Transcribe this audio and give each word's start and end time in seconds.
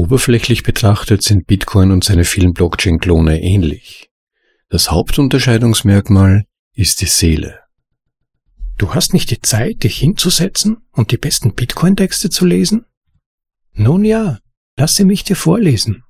Oberflächlich 0.00 0.62
betrachtet 0.62 1.22
sind 1.22 1.46
Bitcoin 1.46 1.90
und 1.90 2.04
seine 2.04 2.24
vielen 2.24 2.54
Blockchain-Klone 2.54 3.42
ähnlich. 3.42 4.08
Das 4.70 4.90
Hauptunterscheidungsmerkmal 4.90 6.44
ist 6.74 7.02
die 7.02 7.06
Seele. 7.06 7.60
Du 8.78 8.94
hast 8.94 9.12
nicht 9.12 9.30
die 9.30 9.42
Zeit, 9.42 9.84
dich 9.84 9.98
hinzusetzen 9.98 10.78
und 10.92 11.10
die 11.10 11.18
besten 11.18 11.54
Bitcoin-Texte 11.54 12.30
zu 12.30 12.46
lesen? 12.46 12.86
Nun 13.74 14.06
ja, 14.06 14.38
lasse 14.78 15.04
mich 15.04 15.22
dir 15.22 15.36
vorlesen. 15.36 16.02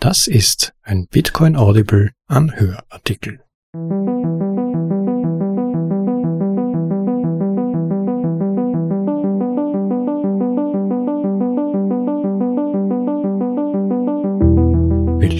Das 0.00 0.26
ist 0.26 0.72
ein 0.82 1.06
Bitcoin 1.08 1.54
Audible 1.54 2.10
Anhörartikel. 2.26 3.44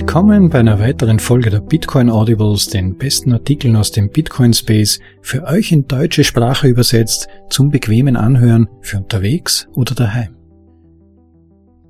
Willkommen 0.08 0.48
bei 0.48 0.60
einer 0.60 0.80
weiteren 0.80 1.18
Folge 1.18 1.50
der 1.50 1.60
Bitcoin 1.60 2.08
Audibles, 2.08 2.68
den 2.68 2.96
besten 2.96 3.30
Artikeln 3.34 3.76
aus 3.76 3.92
dem 3.92 4.08
Bitcoin 4.08 4.54
Space, 4.54 5.00
für 5.20 5.44
euch 5.44 5.70
in 5.70 5.86
deutsche 5.86 6.24
Sprache 6.24 6.66
übersetzt, 6.66 7.28
zum 7.50 7.68
bequemen 7.68 8.16
Anhören 8.16 8.70
für 8.80 8.96
unterwegs 8.96 9.68
oder 9.74 9.94
daheim. 9.94 10.34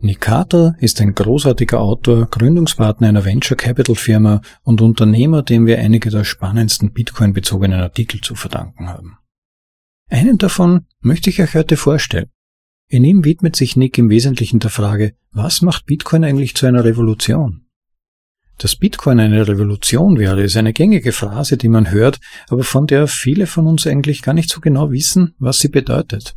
Nick 0.01 0.21
Carter 0.21 0.75
ist 0.81 1.01
ein 1.01 1.15
großartiger 1.15 1.81
Autor, 1.81 2.27
Gründungspartner 2.27 3.07
einer 3.07 3.25
Venture 3.25 3.57
Capital 3.57 3.95
Firma 3.95 4.41
und 4.65 4.81
Unternehmer, 4.81 5.45
dem 5.45 5.67
wir 5.67 5.79
einige 5.79 6.11
der 6.11 6.25
spannendsten 6.25 6.93
Bitcoin-bezogenen 6.93 7.79
Artikel 7.79 8.21
zu 8.21 8.35
verdanken 8.35 8.89
haben. 8.89 9.19
Einen 10.11 10.39
davon 10.39 10.87
möchte 11.01 11.31
ich 11.31 11.41
euch 11.41 11.55
heute 11.55 11.77
vorstellen. 11.77 12.31
In 12.89 13.05
ihm 13.05 13.25
widmet 13.25 13.55
sich 13.55 13.77
Nick 13.77 13.97
im 13.97 14.11
Wesentlichen 14.11 14.59
der 14.59 14.71
Frage, 14.71 15.15
was 15.31 15.63
macht 15.63 15.87
Bitcoin 15.87 16.25
eigentlich 16.25 16.57
zu 16.57 16.67
einer 16.67 16.83
Revolution? 16.85 17.68
Dass 18.59 18.75
Bitcoin 18.75 19.21
eine 19.21 19.47
Revolution 19.47 20.19
wäre, 20.19 20.43
ist 20.43 20.57
eine 20.57 20.73
gängige 20.73 21.13
Phrase, 21.13 21.57
die 21.57 21.69
man 21.69 21.93
hört, 21.93 22.19
aber 22.49 22.65
von 22.65 22.89
der 22.89 23.07
viele 23.07 23.47
von 23.47 23.69
uns 23.69 23.87
eigentlich 23.87 24.21
gar 24.21 24.35
nicht 24.35 24.51
so 24.51 24.61
genau 24.61 24.91
wissen, 24.91 25.35
was 25.39 25.61
sie 25.61 25.69
bedeutet. 25.69 26.35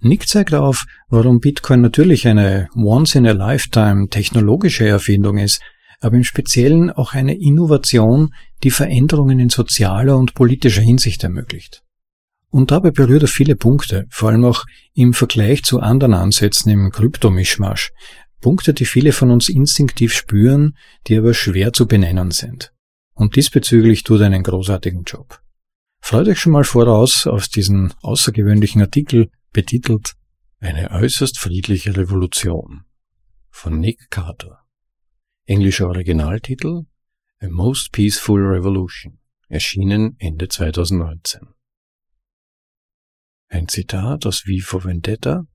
Nick 0.00 0.26
zeigt 0.26 0.54
auf, 0.54 0.84
warum 1.08 1.40
Bitcoin 1.40 1.82
natürlich 1.82 2.26
eine 2.26 2.68
once-in-a-lifetime 2.74 4.08
technologische 4.08 4.86
Erfindung 4.86 5.36
ist, 5.36 5.60
aber 6.00 6.16
im 6.16 6.24
Speziellen 6.24 6.90
auch 6.90 7.12
eine 7.12 7.36
Innovation, 7.36 8.32
die 8.62 8.70
Veränderungen 8.70 9.38
in 9.38 9.50
sozialer 9.50 10.16
und 10.16 10.34
politischer 10.34 10.82
Hinsicht 10.82 11.24
ermöglicht. 11.24 11.82
Und 12.50 12.70
dabei 12.70 12.90
berührt 12.90 13.22
er 13.22 13.28
viele 13.28 13.56
Punkte, 13.56 14.06
vor 14.08 14.30
allem 14.30 14.44
auch 14.44 14.64
im 14.94 15.12
Vergleich 15.12 15.64
zu 15.64 15.80
anderen 15.80 16.14
Ansätzen 16.14 16.70
im 16.72 16.90
Kryptomischmasch, 16.90 17.90
Punkte, 18.40 18.74
die 18.74 18.84
viele 18.84 19.12
von 19.12 19.30
uns 19.30 19.48
instinktiv 19.48 20.14
spüren, 20.14 20.76
die 21.06 21.16
aber 21.16 21.34
schwer 21.34 21.72
zu 21.72 21.86
benennen 21.86 22.30
sind. 22.30 22.72
Und 23.14 23.36
diesbezüglich 23.36 24.04
tut 24.04 24.20
er 24.20 24.26
einen 24.26 24.42
großartigen 24.42 25.02
Job. 25.04 25.40
Freut 26.00 26.28
euch 26.28 26.38
schon 26.38 26.52
mal 26.52 26.64
voraus 26.64 27.26
auf 27.26 27.48
diesen 27.48 27.92
außergewöhnlichen 28.02 28.80
Artikel 28.80 29.30
betitelt 29.52 30.14
Eine 30.60 30.90
äußerst 30.90 31.38
friedliche 31.38 31.96
Revolution 31.96 32.84
von 33.50 33.78
Nick 33.80 34.10
Carter. 34.10 34.64
Englischer 35.46 35.88
Originaltitel 35.88 36.86
A 37.40 37.48
Most 37.48 37.92
Peaceful 37.92 38.40
Revolution, 38.44 39.18
erschienen 39.48 40.16
Ende 40.18 40.48
2019. 40.48 41.54
Ein 43.48 43.68
Zitat 43.68 44.26
aus 44.26 44.46
Vivo 44.46 44.84
Vendetta 44.84 45.46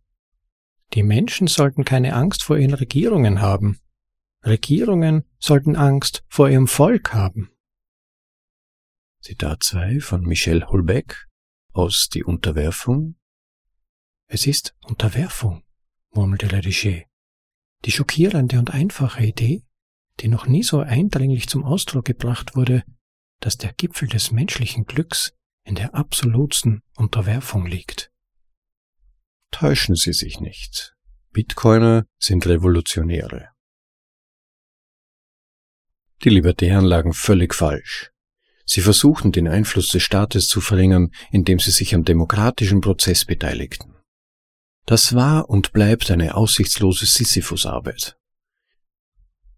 die 0.93 1.03
Menschen 1.03 1.47
sollten 1.47 1.85
keine 1.85 2.13
Angst 2.13 2.43
vor 2.43 2.57
ihren 2.57 2.73
Regierungen 2.73 3.41
haben. 3.41 3.79
Regierungen 4.45 5.23
sollten 5.39 5.75
Angst 5.75 6.23
vor 6.27 6.49
ihrem 6.49 6.67
Volk 6.67 7.13
haben. 7.13 7.49
Zitat 9.21 9.63
2 9.63 10.01
von 10.01 10.21
Michel 10.21 10.65
Holbeck 10.67 11.27
aus 11.71 12.09
Die 12.13 12.23
Unterwerfung. 12.23 13.15
Es 14.27 14.45
ist 14.45 14.75
Unterwerfung, 14.85 15.63
murmelte 16.11 16.47
Lediger. 16.47 17.03
Die 17.85 17.91
schockierende 17.91 18.59
und 18.59 18.71
einfache 18.71 19.25
Idee, 19.25 19.63
die 20.19 20.27
noch 20.27 20.45
nie 20.45 20.63
so 20.63 20.79
eindringlich 20.79 21.47
zum 21.47 21.63
Ausdruck 21.63 22.05
gebracht 22.05 22.55
wurde, 22.55 22.83
dass 23.39 23.57
der 23.57 23.73
Gipfel 23.73 24.07
des 24.07 24.31
menschlichen 24.31 24.85
Glücks 24.85 25.33
in 25.65 25.75
der 25.75 25.95
absolutsten 25.95 26.83
Unterwerfung 26.95 27.65
liegt. 27.65 28.12
Täuschen 29.53 29.95
Sie 29.95 30.13
sich 30.13 30.39
nicht. 30.39 30.95
Bitcoiner 31.31 32.05
sind 32.17 32.47
Revolutionäre. 32.47 33.49
Die 36.23 36.29
Libertären 36.29 36.85
lagen 36.85 37.13
völlig 37.13 37.53
falsch. 37.53 38.09
Sie 38.65 38.81
versuchten 38.81 39.31
den 39.31 39.47
Einfluss 39.47 39.89
des 39.89 40.01
Staates 40.01 40.47
zu 40.47 40.59
verringern, 40.59 41.11
indem 41.31 41.59
sie 41.59 41.69
sich 41.69 41.93
am 41.93 42.03
demokratischen 42.03 42.81
Prozess 42.81 43.25
beteiligten. 43.25 43.93
Das 44.87 45.13
war 45.13 45.47
und 45.49 45.71
bleibt 45.71 46.09
eine 46.09 46.33
aussichtslose 46.33 47.05
Sisyphusarbeit. 47.05 48.17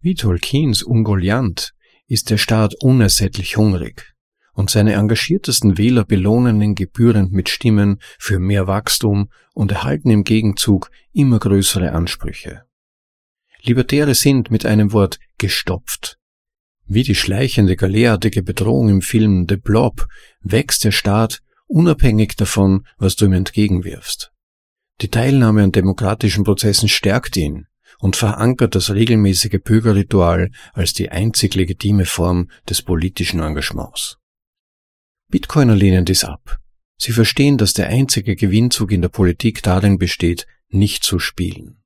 Wie 0.01 0.15
Tolkiens 0.15 0.83
Ungoliant 0.83 1.73
ist 2.07 2.29
der 2.29 2.37
Staat 2.37 2.75
unersättlich 2.81 3.55
hungrig 3.55 4.14
und 4.55 4.69
seine 4.69 4.93
engagiertesten 4.93 5.77
Wähler 5.77 6.05
belohnen 6.05 6.61
ihn 6.61 6.75
gebührend 6.75 7.31
mit 7.31 7.49
Stimmen 7.49 7.99
für 8.17 8.39
mehr 8.39 8.67
Wachstum 8.67 9.29
und 9.53 9.71
erhalten 9.71 10.09
im 10.09 10.23
Gegenzug 10.23 10.89
immer 11.13 11.39
größere 11.39 11.91
Ansprüche. 11.91 12.63
Libertäre 13.61 14.15
sind 14.15 14.51
mit 14.51 14.65
einem 14.65 14.93
Wort 14.93 15.19
gestopft. 15.37 16.17
Wie 16.87 17.03
die 17.03 17.15
schleichende 17.15 17.75
galeartige 17.75 18.43
Bedrohung 18.43 18.89
im 18.89 19.01
Film 19.01 19.45
The 19.49 19.57
Blob 19.57 20.07
wächst 20.41 20.83
der 20.83 20.91
Staat 20.91 21.41
unabhängig 21.67 22.35
davon, 22.35 22.85
was 22.97 23.15
du 23.15 23.25
ihm 23.25 23.33
entgegenwirfst. 23.33 24.31
Die 25.01 25.09
Teilnahme 25.09 25.63
an 25.63 25.71
demokratischen 25.71 26.43
Prozessen 26.43 26.87
stärkt 26.87 27.35
ihn 27.35 27.65
und 27.99 28.15
verankert 28.15 28.75
das 28.75 28.91
regelmäßige 28.91 29.59
Bürgerritual 29.63 30.51
als 30.73 30.93
die 30.93 31.09
einzig 31.09 31.55
legitime 31.55 32.05
Form 32.05 32.49
des 32.69 32.81
politischen 32.81 33.41
Engagements. 33.41 34.17
Bitcoiner 35.29 35.75
lehnen 35.75 36.05
dies 36.05 36.23
ab. 36.23 36.59
Sie 36.97 37.11
verstehen, 37.11 37.57
dass 37.57 37.73
der 37.73 37.87
einzige 37.87 38.35
Gewinnzug 38.35 38.91
in 38.91 39.01
der 39.01 39.09
Politik 39.09 39.63
darin 39.63 39.97
besteht, 39.97 40.47
nicht 40.69 41.03
zu 41.03 41.19
spielen. 41.19 41.83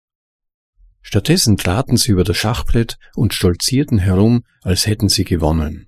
Stattdessen 1.01 1.57
traten 1.57 1.97
sie 1.97 2.11
über 2.11 2.23
das 2.23 2.37
Schachbrett 2.37 2.97
und 3.15 3.33
stolzierten 3.33 3.99
herum, 3.99 4.43
als 4.61 4.85
hätten 4.85 5.09
sie 5.09 5.23
gewonnen. 5.23 5.87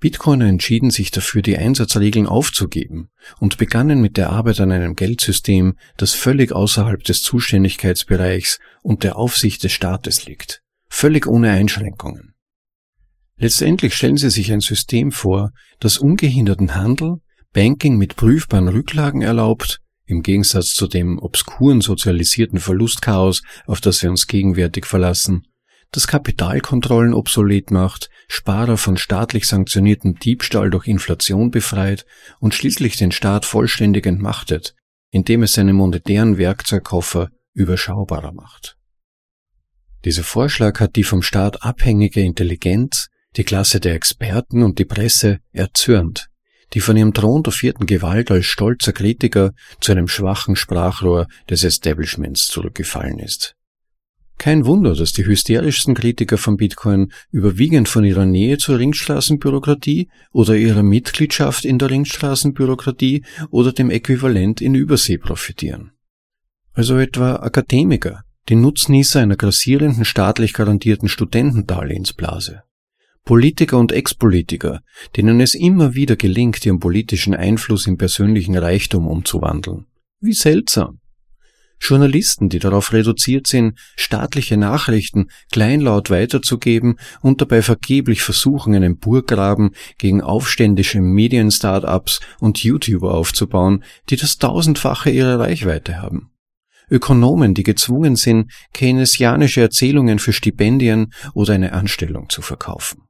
Bitcoiner 0.00 0.46
entschieden 0.46 0.90
sich 0.90 1.10
dafür, 1.10 1.40
die 1.42 1.56
Einsatzregeln 1.56 2.26
aufzugeben 2.26 3.08
und 3.40 3.56
begannen 3.56 4.00
mit 4.00 4.16
der 4.16 4.30
Arbeit 4.30 4.60
an 4.60 4.70
einem 4.70 4.94
Geldsystem, 4.94 5.78
das 5.96 6.12
völlig 6.12 6.52
außerhalb 6.52 7.02
des 7.02 7.22
Zuständigkeitsbereichs 7.22 8.60
und 8.82 9.02
der 9.02 9.16
Aufsicht 9.16 9.64
des 9.64 9.72
Staates 9.72 10.26
liegt, 10.26 10.62
völlig 10.88 11.26
ohne 11.26 11.50
Einschränkungen. 11.50 12.34
Letztendlich 13.38 13.94
stellen 13.94 14.16
Sie 14.16 14.30
sich 14.30 14.52
ein 14.52 14.60
System 14.60 15.12
vor, 15.12 15.52
das 15.78 15.98
ungehinderten 15.98 16.74
Handel, 16.74 17.18
Banking 17.52 17.96
mit 17.96 18.16
prüfbaren 18.16 18.68
Rücklagen 18.68 19.22
erlaubt, 19.22 19.80
im 20.06 20.22
Gegensatz 20.22 20.74
zu 20.74 20.88
dem 20.88 21.18
obskuren 21.18 21.80
sozialisierten 21.80 22.58
Verlustchaos, 22.58 23.42
auf 23.66 23.80
das 23.80 24.02
wir 24.02 24.10
uns 24.10 24.26
gegenwärtig 24.26 24.86
verlassen, 24.86 25.46
das 25.92 26.06
Kapitalkontrollen 26.06 27.14
obsolet 27.14 27.70
macht, 27.70 28.10
Sparer 28.26 28.76
von 28.76 28.96
staatlich 28.96 29.46
sanktioniertem 29.46 30.18
Diebstahl 30.18 30.70
durch 30.70 30.86
Inflation 30.86 31.50
befreit 31.50 32.04
und 32.40 32.54
schließlich 32.54 32.96
den 32.96 33.12
Staat 33.12 33.44
vollständig 33.44 34.04
entmachtet, 34.06 34.74
indem 35.10 35.42
es 35.42 35.52
seine 35.52 35.72
monetären 35.72 36.36
Werkzeugkoffer 36.36 37.30
überschaubarer 37.54 38.32
macht. 38.32 38.76
Dieser 40.04 40.24
Vorschlag 40.24 40.78
hat 40.80 40.96
die 40.96 41.04
vom 41.04 41.22
Staat 41.22 41.62
abhängige 41.62 42.20
Intelligenz, 42.20 43.08
die 43.36 43.44
Klasse 43.44 43.80
der 43.80 43.94
Experten 43.94 44.62
und 44.62 44.78
die 44.78 44.84
Presse 44.84 45.40
erzürnt, 45.52 46.28
die 46.74 46.80
von 46.80 46.96
ihrem 46.96 47.14
Thron 47.14 47.44
vierten 47.50 47.86
Gewalt 47.86 48.30
als 48.30 48.46
stolzer 48.46 48.92
Kritiker 48.92 49.52
zu 49.80 49.92
einem 49.92 50.08
schwachen 50.08 50.56
Sprachrohr 50.56 51.26
des 51.48 51.64
Establishments 51.64 52.48
zurückgefallen 52.48 53.18
ist. 53.18 53.54
Kein 54.38 54.66
Wunder, 54.66 54.94
dass 54.94 55.12
die 55.12 55.26
hysterischsten 55.26 55.94
Kritiker 55.94 56.38
von 56.38 56.56
Bitcoin 56.56 57.12
überwiegend 57.32 57.88
von 57.88 58.04
ihrer 58.04 58.24
Nähe 58.24 58.56
zur 58.56 58.78
Ringstraßenbürokratie 58.78 60.08
oder 60.32 60.54
ihrer 60.54 60.84
Mitgliedschaft 60.84 61.64
in 61.64 61.78
der 61.78 61.90
Ringstraßenbürokratie 61.90 63.24
oder 63.50 63.72
dem 63.72 63.90
Äquivalent 63.90 64.60
in 64.60 64.76
Übersee 64.76 65.18
profitieren. 65.18 65.90
Also 66.72 66.98
etwa 66.98 67.36
Akademiker, 67.36 68.22
die 68.48 68.54
Nutznießer 68.54 69.20
einer 69.20 69.36
grassierenden 69.36 70.04
staatlich 70.04 70.52
garantierten 70.52 71.08
Studentendarlehensblase. 71.08 72.62
Politiker 73.28 73.76
und 73.76 73.92
Ex-Politiker, 73.92 74.80
denen 75.14 75.38
es 75.42 75.52
immer 75.52 75.94
wieder 75.94 76.16
gelingt, 76.16 76.64
ihren 76.64 76.80
politischen 76.80 77.34
Einfluss 77.34 77.86
in 77.86 77.98
persönlichen 77.98 78.56
Reichtum 78.56 79.06
umzuwandeln. 79.06 79.84
Wie 80.18 80.32
seltsam. 80.32 81.00
Journalisten, 81.78 82.48
die 82.48 82.58
darauf 82.58 82.94
reduziert 82.94 83.46
sind, 83.46 83.78
staatliche 83.96 84.56
Nachrichten 84.56 85.26
kleinlaut 85.52 86.08
weiterzugeben 86.08 86.98
und 87.20 87.42
dabei 87.42 87.60
vergeblich 87.60 88.22
versuchen, 88.22 88.74
einen 88.74 88.96
Burggraben 88.96 89.72
gegen 89.98 90.22
aufständische 90.22 91.02
Medien-Startups 91.02 92.20
und 92.40 92.64
YouTuber 92.64 93.12
aufzubauen, 93.12 93.84
die 94.08 94.16
das 94.16 94.38
tausendfache 94.38 95.10
ihrer 95.10 95.38
Reichweite 95.38 96.00
haben. 96.00 96.30
Ökonomen, 96.90 97.52
die 97.52 97.62
gezwungen 97.62 98.16
sind, 98.16 98.50
keynesianische 98.72 99.60
Erzählungen 99.60 100.18
für 100.18 100.32
Stipendien 100.32 101.12
oder 101.34 101.52
eine 101.52 101.74
Anstellung 101.74 102.30
zu 102.30 102.40
verkaufen. 102.40 103.02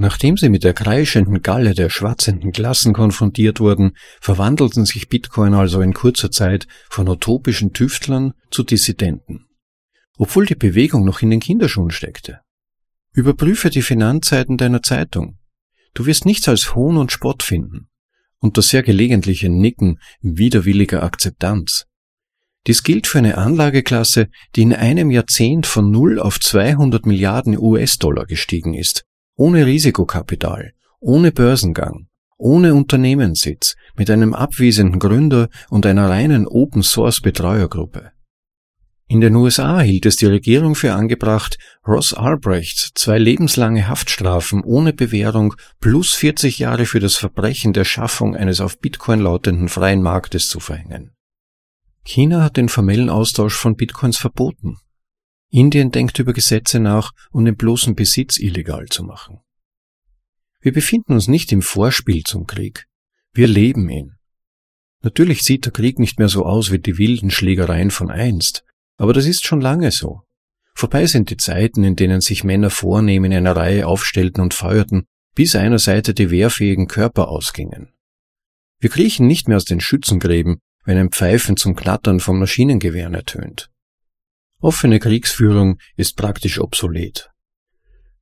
Nachdem 0.00 0.36
sie 0.36 0.48
mit 0.48 0.62
der 0.62 0.74
kreischenden 0.74 1.42
Galle 1.42 1.74
der 1.74 1.90
schwatzenden 1.90 2.52
Klassen 2.52 2.92
konfrontiert 2.92 3.58
wurden, 3.58 3.96
verwandelten 4.20 4.86
sich 4.86 5.08
Bitcoin 5.08 5.54
also 5.54 5.80
in 5.80 5.92
kurzer 5.92 6.30
Zeit 6.30 6.68
von 6.88 7.08
utopischen 7.08 7.72
Tüftlern 7.72 8.32
zu 8.52 8.62
Dissidenten. 8.62 9.46
Obwohl 10.16 10.46
die 10.46 10.54
Bewegung 10.54 11.04
noch 11.04 11.20
in 11.20 11.30
den 11.30 11.40
Kinderschuhen 11.40 11.90
steckte. 11.90 12.40
Überprüfe 13.12 13.70
die 13.70 13.82
Finanzseiten 13.82 14.56
deiner 14.56 14.84
Zeitung. 14.84 15.36
Du 15.94 16.06
wirst 16.06 16.26
nichts 16.26 16.48
als 16.48 16.76
Hohn 16.76 16.96
und 16.96 17.10
Spott 17.10 17.42
finden. 17.42 17.88
Und 18.38 18.56
das 18.56 18.68
sehr 18.68 18.84
gelegentliche 18.84 19.48
Nicken 19.48 19.98
widerwilliger 20.20 21.02
Akzeptanz. 21.02 21.86
Dies 22.68 22.84
gilt 22.84 23.08
für 23.08 23.18
eine 23.18 23.36
Anlageklasse, 23.36 24.28
die 24.54 24.62
in 24.62 24.74
einem 24.74 25.10
Jahrzehnt 25.10 25.66
von 25.66 25.90
0 25.90 26.20
auf 26.20 26.38
200 26.38 27.04
Milliarden 27.04 27.58
US-Dollar 27.58 28.26
gestiegen 28.26 28.74
ist 28.74 29.07
ohne 29.38 29.64
Risikokapital, 29.64 30.72
ohne 30.98 31.30
Börsengang, 31.30 32.08
ohne 32.36 32.74
Unternehmenssitz, 32.74 33.76
mit 33.96 34.10
einem 34.10 34.34
abwesenden 34.34 34.98
Gründer 34.98 35.48
und 35.70 35.86
einer 35.86 36.10
reinen 36.10 36.46
Open-Source-Betreuergruppe. 36.46 38.10
In 39.06 39.20
den 39.20 39.36
USA 39.36 39.80
hielt 39.80 40.06
es 40.06 40.16
die 40.16 40.26
Regierung 40.26 40.74
für 40.74 40.92
angebracht, 40.92 41.56
Ross 41.86 42.12
Albrecht 42.12 42.90
zwei 42.94 43.16
lebenslange 43.16 43.88
Haftstrafen 43.88 44.62
ohne 44.62 44.92
Bewährung 44.92 45.54
plus 45.80 46.14
40 46.14 46.58
Jahre 46.58 46.84
für 46.84 47.00
das 47.00 47.16
Verbrechen 47.16 47.72
der 47.72 47.84
Schaffung 47.84 48.36
eines 48.36 48.60
auf 48.60 48.80
Bitcoin 48.80 49.20
lautenden 49.20 49.68
freien 49.68 50.02
Marktes 50.02 50.48
zu 50.48 50.60
verhängen. 50.60 51.12
China 52.04 52.42
hat 52.42 52.56
den 52.56 52.68
formellen 52.68 53.08
Austausch 53.08 53.54
von 53.54 53.76
Bitcoins 53.76 54.18
verboten. 54.18 54.78
Indien 55.50 55.90
denkt 55.90 56.18
über 56.18 56.32
Gesetze 56.32 56.78
nach, 56.80 57.12
um 57.30 57.44
den 57.44 57.56
bloßen 57.56 57.94
Besitz 57.94 58.38
illegal 58.38 58.86
zu 58.86 59.02
machen. 59.02 59.40
Wir 60.60 60.72
befinden 60.72 61.14
uns 61.14 61.28
nicht 61.28 61.52
im 61.52 61.62
Vorspiel 61.62 62.24
zum 62.24 62.46
Krieg. 62.46 62.86
Wir 63.32 63.46
leben 63.46 63.88
ihn. 63.88 64.16
Natürlich 65.02 65.42
sieht 65.42 65.64
der 65.64 65.72
Krieg 65.72 65.98
nicht 65.98 66.18
mehr 66.18 66.28
so 66.28 66.44
aus 66.44 66.72
wie 66.72 66.78
die 66.78 66.98
wilden 66.98 67.30
Schlägereien 67.30 67.90
von 67.90 68.10
einst, 68.10 68.64
aber 68.96 69.12
das 69.12 69.26
ist 69.26 69.46
schon 69.46 69.60
lange 69.60 69.92
so. 69.92 70.22
Vorbei 70.74 71.06
sind 71.06 71.30
die 71.30 71.36
Zeiten, 71.36 71.84
in 71.84 71.96
denen 71.96 72.20
sich 72.20 72.44
Männer 72.44 72.70
vornehm 72.70 73.24
in 73.24 73.32
einer 73.32 73.56
Reihe 73.56 73.86
aufstellten 73.86 74.42
und 74.42 74.54
feuerten, 74.54 75.06
bis 75.34 75.54
einer 75.54 75.78
Seite 75.78 76.14
die 76.14 76.30
wehrfähigen 76.30 76.88
Körper 76.88 77.28
ausgingen. 77.28 77.92
Wir 78.80 78.90
kriechen 78.90 79.26
nicht 79.26 79.48
mehr 79.48 79.56
aus 79.56 79.64
den 79.64 79.80
Schützengräben, 79.80 80.60
wenn 80.84 80.98
ein 80.98 81.10
Pfeifen 81.10 81.56
zum 81.56 81.74
Knattern 81.74 82.20
von 82.20 82.38
Maschinengewehren 82.38 83.14
ertönt. 83.14 83.70
Offene 84.60 84.98
Kriegsführung 84.98 85.78
ist 85.96 86.16
praktisch 86.16 86.60
obsolet. 86.60 87.30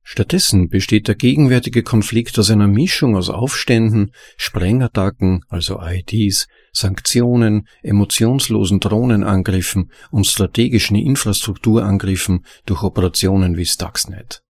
Stattdessen 0.09 0.69
besteht 0.69 1.09
der 1.09 1.15
gegenwärtige 1.15 1.83
Konflikt 1.83 2.39
aus 2.39 2.49
einer 2.49 2.67
Mischung 2.67 3.17
aus 3.17 3.29
Aufständen, 3.29 4.13
Sprengattacken, 4.37 5.43
also 5.49 5.81
IDs, 5.81 6.47
Sanktionen, 6.71 7.67
emotionslosen 7.81 8.79
Drohnenangriffen 8.79 9.91
und 10.09 10.25
strategischen 10.25 10.95
Infrastrukturangriffen 10.95 12.45
durch 12.65 12.83
Operationen 12.83 13.57
wie 13.57 13.65
Stuxnet. 13.65 14.43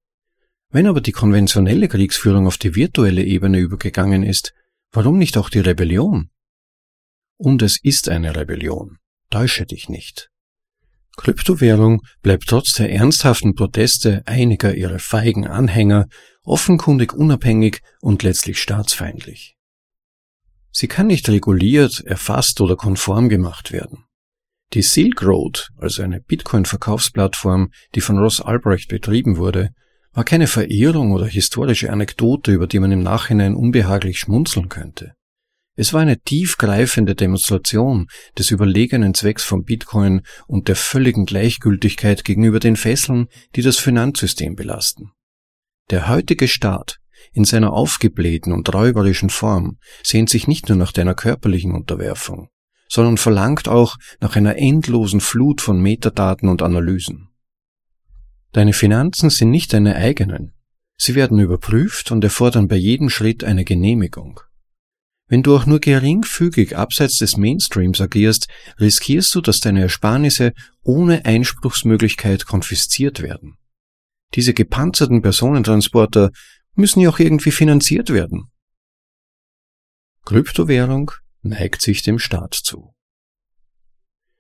Wenn 0.70 0.86
aber 0.86 1.02
die 1.02 1.14
konventionelle 1.14 1.88
Kriegsführung 1.88 2.46
auf 2.46 2.60
die 2.60 2.76
virtuelle 2.76 3.24
Ebene 3.24 3.58
übergegangen 3.58 4.22
ist, 4.22 4.54
warum 4.92 5.18
nicht 5.18 5.38
auch 5.40 5.50
die 5.50 5.62
Rebellion? 5.62 6.30
Und 7.38 7.64
es 7.64 7.82
ist 7.82 8.10
eine 8.10 8.36
Rebellion. 8.36 8.98
Täusche 9.32 9.66
dich 9.66 9.90
nicht. 9.90 10.30
Kryptowährung 11.18 12.02
bleibt 12.22 12.46
trotz 12.48 12.74
der 12.74 12.92
ernsthaften 12.92 13.56
Proteste 13.56 14.24
einiger 14.26 14.76
ihrer 14.76 15.00
feigen 15.00 15.46
Anhänger 15.46 16.08
offenkundig 16.44 17.14
unabhängig 17.14 17.82
und 18.02 18.24
letztlich 18.24 18.62
staatsfeindlich. 18.62 19.56
Sie 20.72 20.88
kann 20.88 21.08
nicht 21.08 21.28
reguliert, 21.28 22.02
erfasst 22.06 22.62
oder 22.62 22.76
konform 22.76 23.30
gemacht 23.30 23.72
werden. 23.72 24.06
Die 24.74 24.82
Silk 24.82 25.24
Road, 25.24 25.70
also 25.78 26.04
eine 26.04 26.22
Bitcoin-Verkaufsplattform, 26.22 27.72
die 27.96 28.02
von 28.02 28.18
Ross 28.18 28.42
Albrecht 28.42 28.90
betrieben 28.90 29.38
wurde, 29.38 29.72
war 30.14 30.24
keine 30.24 30.48
Verehrung 30.48 31.12
oder 31.12 31.26
historische 31.26 31.92
Anekdote, 31.92 32.52
über 32.52 32.68
die 32.68 32.80
man 32.80 32.92
im 32.92 33.02
Nachhinein 33.02 33.56
unbehaglich 33.56 34.20
schmunzeln 34.20 34.70
könnte. 34.70 35.14
Es 35.80 35.94
war 35.94 36.02
eine 36.02 36.20
tiefgreifende 36.20 37.14
Demonstration 37.14 38.08
des 38.36 38.50
überlegenen 38.50 39.14
Zwecks 39.14 39.44
von 39.44 39.64
Bitcoin 39.64 40.24
und 40.48 40.70
der 40.70 40.76
völligen 40.76 41.28
Gleichgültigkeit 41.28 42.26
gegenüber 42.26 42.60
den 42.60 42.76
Fesseln, 42.76 43.28
die 43.56 43.62
das 43.62 43.78
Finanzsystem 43.78 44.56
belasten. 44.56 45.12
Der 45.92 46.10
heutige 46.10 46.48
Staat 46.48 46.98
in 47.32 47.46
seiner 47.46 47.74
aufgeblähten 47.74 48.54
und 48.54 48.74
räuberischen 48.74 49.30
Form 49.30 49.78
sehnt 50.04 50.32
sich 50.32 50.48
nicht 50.48 50.68
nur 50.68 50.80
nach 50.80 50.92
deiner 50.92 51.14
körperlichen 51.14 51.76
Unterwerfung, 51.76 52.50
sondern 52.90 53.18
verlangt 53.18 53.68
auch 53.68 53.98
nach 54.20 54.36
einer 54.36 54.58
endlosen 54.58 55.22
Flut 55.22 55.62
von 55.62 55.80
Metadaten 55.80 56.50
und 56.50 56.64
Analysen. 56.64 57.30
Deine 58.52 58.74
Finanzen 58.74 59.30
sind 59.30 59.52
nicht 59.52 59.74
deine 59.74 59.96
eigenen. 59.96 60.54
Sie 60.98 61.14
werden 61.14 61.38
überprüft 61.38 62.12
und 62.12 62.24
erfordern 62.24 62.68
bei 62.68 62.78
jedem 62.78 63.12
Schritt 63.12 63.44
eine 63.44 63.64
Genehmigung. 63.64 64.40
Wenn 65.28 65.44
du 65.44 65.56
auch 65.56 65.66
nur 65.66 65.80
geringfügig 65.80 66.78
abseits 66.78 67.18
des 67.18 67.36
Mainstreams 67.36 68.00
agierst, 68.00 68.48
riskierst 68.80 69.36
du, 69.36 69.42
dass 69.42 69.60
deine 69.60 69.82
Ersparnisse 69.82 70.54
ohne 70.84 71.26
Einspruchsmöglichkeit 71.26 72.46
konfisziert 72.46 73.22
werden. 73.22 73.58
Diese 74.36 74.54
gepanzerten 74.54 75.22
Personentransporter 75.22 76.32
müssen 76.76 77.02
ja 77.02 77.10
auch 77.10 77.20
irgendwie 77.20 77.52
finanziert 77.52 78.10
werden. 78.10 78.52
Kryptowährung 80.26 81.12
neigt 81.42 81.82
sich 81.82 82.04
dem 82.04 82.20
Staat 82.20 82.54
zu. 82.54 82.94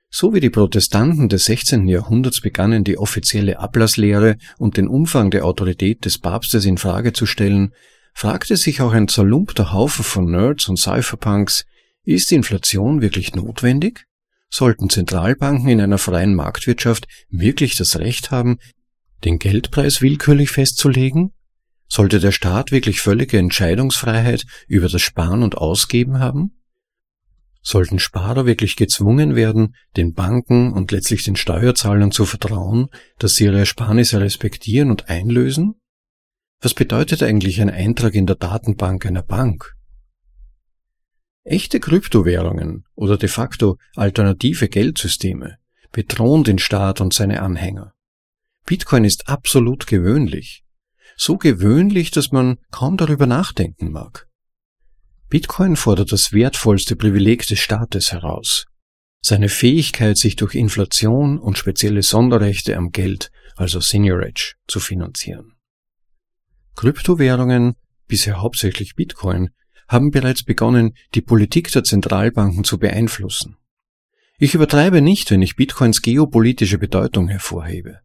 So 0.09 0.33
wie 0.33 0.39
die 0.39 0.49
Protestanten 0.49 1.27
des 1.27 1.45
16. 1.45 1.87
Jahrhunderts 1.87 2.39
begannen, 2.39 2.85
die 2.85 2.97
offizielle 2.97 3.59
Ablasslehre 3.59 4.37
und 4.57 4.77
den 4.77 4.87
Umfang 4.87 5.31
der 5.31 5.43
Autorität 5.43 6.05
des 6.05 6.17
Papstes 6.17 6.65
in 6.65 6.77
Frage 6.77 7.11
zu 7.11 7.25
stellen, 7.25 7.73
fragte 8.17 8.57
sich 8.57 8.81
auch 8.81 8.93
ein 8.93 9.07
zerlumpter 9.07 9.71
Haufen 9.73 10.03
von 10.03 10.31
Nerds 10.31 10.67
und 10.69 10.77
Cypherpunks, 10.77 11.65
ist 12.03 12.31
Inflation 12.31 12.99
wirklich 12.99 13.35
notwendig? 13.35 14.07
Sollten 14.49 14.89
Zentralbanken 14.89 15.69
in 15.69 15.79
einer 15.79 15.99
freien 15.99 16.33
Marktwirtschaft 16.33 17.07
wirklich 17.29 17.75
das 17.75 17.99
Recht 17.99 18.31
haben, 18.31 18.57
den 19.23 19.37
Geldpreis 19.37 20.01
willkürlich 20.01 20.49
festzulegen? 20.49 21.31
Sollte 21.87 22.19
der 22.19 22.31
Staat 22.31 22.71
wirklich 22.71 23.01
völlige 23.01 23.37
Entscheidungsfreiheit 23.37 24.45
über 24.67 24.89
das 24.89 25.03
Sparen 25.03 25.43
und 25.43 25.55
Ausgeben 25.55 26.17
haben? 26.17 26.57
Sollten 27.61 27.99
Sparer 27.99 28.47
wirklich 28.47 28.77
gezwungen 28.77 29.35
werden, 29.35 29.75
den 29.95 30.15
Banken 30.15 30.73
und 30.73 30.91
letztlich 30.91 31.23
den 31.23 31.35
Steuerzahlern 31.35 32.11
zu 32.11 32.25
vertrauen, 32.25 32.87
dass 33.19 33.35
sie 33.35 33.43
ihre 33.43 33.59
Ersparnisse 33.59 34.19
respektieren 34.19 34.89
und 34.89 35.07
einlösen? 35.07 35.75
Was 36.59 36.73
bedeutet 36.73 37.21
eigentlich 37.21 37.61
ein 37.61 37.69
Eintrag 37.69 38.15
in 38.15 38.25
der 38.25 38.35
Datenbank 38.35 39.05
einer 39.05 39.21
Bank? 39.21 39.75
Echte 41.43 41.79
Kryptowährungen 41.79 42.85
oder 42.95 43.17
de 43.17 43.29
facto 43.29 43.77
alternative 43.95 44.67
Geldsysteme 44.67 45.57
bedrohen 45.91 46.43
den 46.43 46.59
Staat 46.59 46.99
und 46.99 47.13
seine 47.13 47.41
Anhänger. 47.41 47.93
Bitcoin 48.65 49.05
ist 49.05 49.29
absolut 49.29 49.87
gewöhnlich. 49.87 50.65
So 51.15 51.37
gewöhnlich, 51.37 52.11
dass 52.11 52.31
man 52.31 52.57
kaum 52.71 52.97
darüber 52.97 53.27
nachdenken 53.27 53.91
mag. 53.91 54.27
Bitcoin 55.29 55.75
fordert 55.75 56.11
das 56.11 56.33
wertvollste 56.33 56.95
Privileg 56.95 57.45
des 57.47 57.59
Staates 57.59 58.11
heraus. 58.11 58.65
Seine 59.21 59.49
Fähigkeit, 59.49 60.17
sich 60.17 60.35
durch 60.35 60.55
Inflation 60.55 61.39
und 61.39 61.57
spezielle 61.57 62.01
Sonderrechte 62.01 62.77
am 62.77 62.91
Geld, 62.91 63.31
also 63.55 63.79
Seniorage, 63.79 64.55
zu 64.67 64.79
finanzieren. 64.79 65.56
Kryptowährungen, 66.77 67.73
bisher 68.07 68.39
hauptsächlich 68.39 68.95
Bitcoin, 68.95 69.49
haben 69.89 70.11
bereits 70.11 70.43
begonnen, 70.43 70.93
die 71.15 71.21
Politik 71.21 71.71
der 71.71 71.83
Zentralbanken 71.83 72.63
zu 72.63 72.77
beeinflussen. 72.77 73.57
Ich 74.37 74.53
übertreibe 74.53 75.01
nicht, 75.01 75.31
wenn 75.31 75.41
ich 75.41 75.55
Bitcoins 75.55 76.03
geopolitische 76.03 76.77
Bedeutung 76.77 77.29
hervorhebe. 77.29 78.01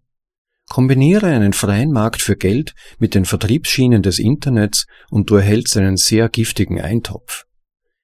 Kombiniere 0.70 1.26
einen 1.26 1.52
freien 1.52 1.92
Markt 1.92 2.22
für 2.22 2.34
Geld 2.34 2.74
mit 2.98 3.14
den 3.14 3.26
Vertriebsschienen 3.26 4.02
des 4.02 4.18
Internets 4.18 4.86
und 5.10 5.28
du 5.28 5.34
erhältst 5.34 5.76
einen 5.76 5.98
sehr 5.98 6.30
giftigen 6.30 6.80
Eintopf. 6.80 7.44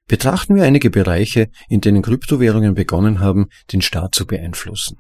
Betrachten 0.07 0.55
wir 0.55 0.65
einige 0.65 0.91
Bereiche, 0.91 1.49
in 1.71 1.81
denen 1.81 2.03
Kryptowährungen 2.03 2.75
begonnen 2.75 3.21
haben, 3.21 3.47
den 3.73 3.81
Staat 3.81 4.15
zu 4.15 4.27
beeinflussen. 4.27 4.99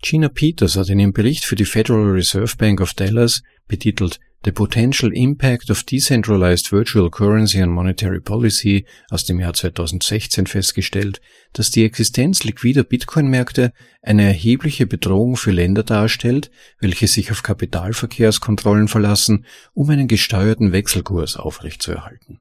Gina 0.00 0.28
Peters 0.28 0.76
hat 0.76 0.88
in 0.88 1.00
ihrem 1.00 1.12
Bericht 1.12 1.44
für 1.44 1.56
die 1.56 1.64
Federal 1.64 2.10
Reserve 2.10 2.56
Bank 2.56 2.80
of 2.80 2.94
Dallas 2.94 3.42
betitelt 3.66 4.20
The 4.44 4.52
Potential 4.52 5.12
Impact 5.12 5.68
of 5.68 5.82
Decentralized 5.82 6.70
Virtual 6.70 7.10
Currency 7.10 7.60
on 7.60 7.70
Monetary 7.70 8.20
Policy 8.20 8.86
aus 9.10 9.24
dem 9.24 9.40
Jahr 9.40 9.52
2016 9.52 10.46
festgestellt, 10.46 11.20
dass 11.52 11.72
die 11.72 11.84
Existenz 11.84 12.44
liquider 12.44 12.84
Bitcoin-Märkte 12.84 13.72
eine 14.00 14.22
erhebliche 14.22 14.86
Bedrohung 14.86 15.36
für 15.36 15.50
Länder 15.50 15.82
darstellt, 15.82 16.52
welche 16.78 17.08
sich 17.08 17.32
auf 17.32 17.42
Kapitalverkehrskontrollen 17.42 18.86
verlassen, 18.86 19.44
um 19.74 19.90
einen 19.90 20.06
gesteuerten 20.06 20.70
Wechselkurs 20.70 21.36
aufrechtzuerhalten. 21.36 22.38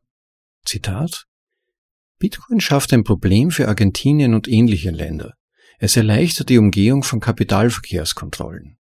Zitat 0.65 1.25
Bitcoin 2.19 2.59
schafft 2.59 2.93
ein 2.93 3.03
Problem 3.03 3.49
für 3.49 3.67
Argentinien 3.67 4.35
und 4.35 4.47
ähnliche 4.47 4.91
Länder. 4.91 5.33
Es 5.79 5.95
erleichtert 5.95 6.49
die 6.49 6.57
Umgehung 6.57 7.03
von 7.03 7.19
Kapitalverkehrskontrollen. 7.19 8.77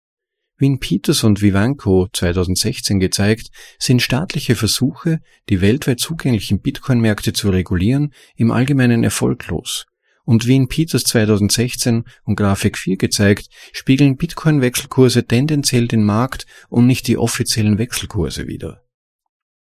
Wie 0.57 0.67
in 0.67 0.79
Peters 0.79 1.23
und 1.23 1.41
Vivanco 1.41 2.07
2016 2.13 2.99
gezeigt, 2.99 3.47
sind 3.79 4.03
staatliche 4.03 4.55
Versuche, 4.55 5.19
die 5.49 5.61
weltweit 5.61 5.99
zugänglichen 5.99 6.61
Bitcoin-Märkte 6.61 7.33
zu 7.33 7.49
regulieren, 7.49 8.13
im 8.35 8.51
Allgemeinen 8.51 9.03
erfolglos. 9.03 9.87
Und 10.23 10.45
wie 10.45 10.55
in 10.55 10.67
Peters 10.67 11.03
2016 11.05 12.03
und 12.25 12.35
Grafik 12.35 12.77
4 12.77 12.97
gezeigt, 12.97 13.47
spiegeln 13.73 14.15
Bitcoin-Wechselkurse 14.15 15.25
tendenziell 15.25 15.87
den 15.87 16.03
Markt 16.03 16.45
und 16.69 16.85
nicht 16.85 17.07
die 17.07 17.17
offiziellen 17.17 17.79
Wechselkurse 17.79 18.47
wider. 18.47 18.83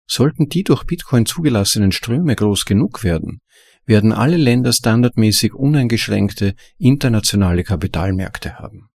Sollten 0.05 0.49
die 0.49 0.63
durch 0.63 0.83
Bitcoin 0.83 1.25
zugelassenen 1.25 1.93
Ströme 1.93 2.35
groß 2.35 2.65
genug 2.65 3.05
werden, 3.05 3.39
werden 3.85 4.11
alle 4.11 4.37
Länder 4.37 4.73
standardmäßig 4.73 5.53
uneingeschränkte 5.53 6.55
internationale 6.77 7.63
Kapitalmärkte 7.63 8.59
haben. 8.59 8.89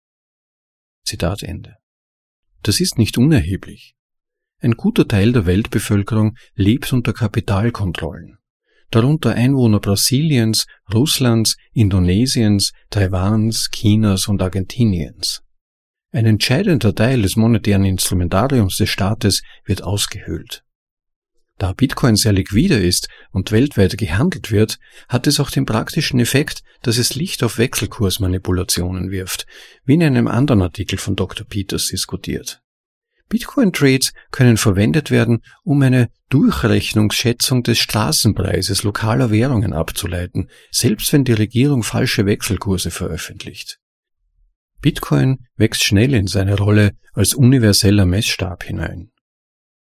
Zitat 1.04 1.42
Ende. 1.42 1.76
Das 2.62 2.80
ist 2.80 2.98
nicht 2.98 3.18
unerheblich. 3.18 3.94
Ein 4.60 4.72
guter 4.72 5.06
Teil 5.06 5.32
der 5.32 5.46
Weltbevölkerung 5.46 6.36
lebt 6.54 6.92
unter 6.92 7.12
Kapitalkontrollen, 7.12 8.38
darunter 8.90 9.34
Einwohner 9.34 9.80
Brasiliens, 9.80 10.66
Russlands, 10.92 11.56
Indonesiens, 11.72 12.72
Taiwans, 12.88 13.68
Chinas 13.70 14.28
und 14.28 14.40
Argentiniens. 14.40 15.42
Ein 16.12 16.26
entscheidender 16.26 16.94
Teil 16.94 17.22
des 17.22 17.36
monetären 17.36 17.84
Instrumentariums 17.84 18.76
des 18.76 18.88
Staates 18.88 19.42
wird 19.64 19.82
ausgehöhlt. 19.82 20.64
Da 21.58 21.72
Bitcoin 21.72 22.16
sehr 22.16 22.32
liquider 22.32 22.80
ist 22.80 23.08
und 23.30 23.52
weltweit 23.52 23.96
gehandelt 23.96 24.50
wird, 24.50 24.78
hat 25.08 25.26
es 25.26 25.38
auch 25.38 25.50
den 25.50 25.66
praktischen 25.66 26.18
Effekt, 26.18 26.62
dass 26.82 26.98
es 26.98 27.14
Licht 27.14 27.44
auf 27.44 27.58
Wechselkursmanipulationen 27.58 29.10
wirft, 29.10 29.46
wie 29.84 29.94
in 29.94 30.02
einem 30.02 30.26
anderen 30.26 30.62
Artikel 30.62 30.98
von 30.98 31.14
Dr. 31.14 31.46
Peters 31.46 31.88
diskutiert. 31.88 32.60
Bitcoin-Trades 33.28 34.12
können 34.30 34.56
verwendet 34.56 35.10
werden, 35.10 35.42
um 35.62 35.80
eine 35.82 36.10
Durchrechnungsschätzung 36.28 37.62
des 37.62 37.78
Straßenpreises 37.78 38.82
lokaler 38.82 39.30
Währungen 39.30 39.72
abzuleiten, 39.72 40.50
selbst 40.70 41.12
wenn 41.12 41.24
die 41.24 41.32
Regierung 41.32 41.82
falsche 41.82 42.26
Wechselkurse 42.26 42.90
veröffentlicht. 42.90 43.78
Bitcoin 44.80 45.46
wächst 45.56 45.84
schnell 45.84 46.12
in 46.14 46.26
seine 46.26 46.58
Rolle 46.58 46.92
als 47.14 47.32
universeller 47.32 48.04
Messstab 48.04 48.64
hinein. 48.64 49.10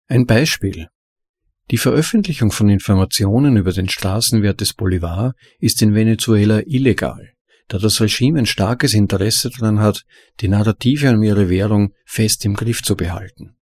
Ein 0.06 0.26
Beispiel. 0.26 0.88
Die 1.72 1.78
Veröffentlichung 1.78 2.52
von 2.52 2.68
Informationen 2.68 3.56
über 3.56 3.72
den 3.72 3.88
Straßenwert 3.88 4.60
des 4.60 4.72
Bolivar 4.72 5.32
ist 5.58 5.82
in 5.82 5.94
Venezuela 5.94 6.60
illegal, 6.64 7.32
da 7.66 7.78
das 7.78 8.00
Regime 8.00 8.38
ein 8.38 8.46
starkes 8.46 8.94
Interesse 8.94 9.50
daran 9.50 9.80
hat, 9.80 10.02
die 10.40 10.46
Narrative 10.46 11.10
um 11.10 11.24
ihre 11.24 11.48
Währung 11.48 11.92
fest 12.04 12.44
im 12.44 12.54
Griff 12.54 12.82
zu 12.82 12.94
behalten. 12.94 13.56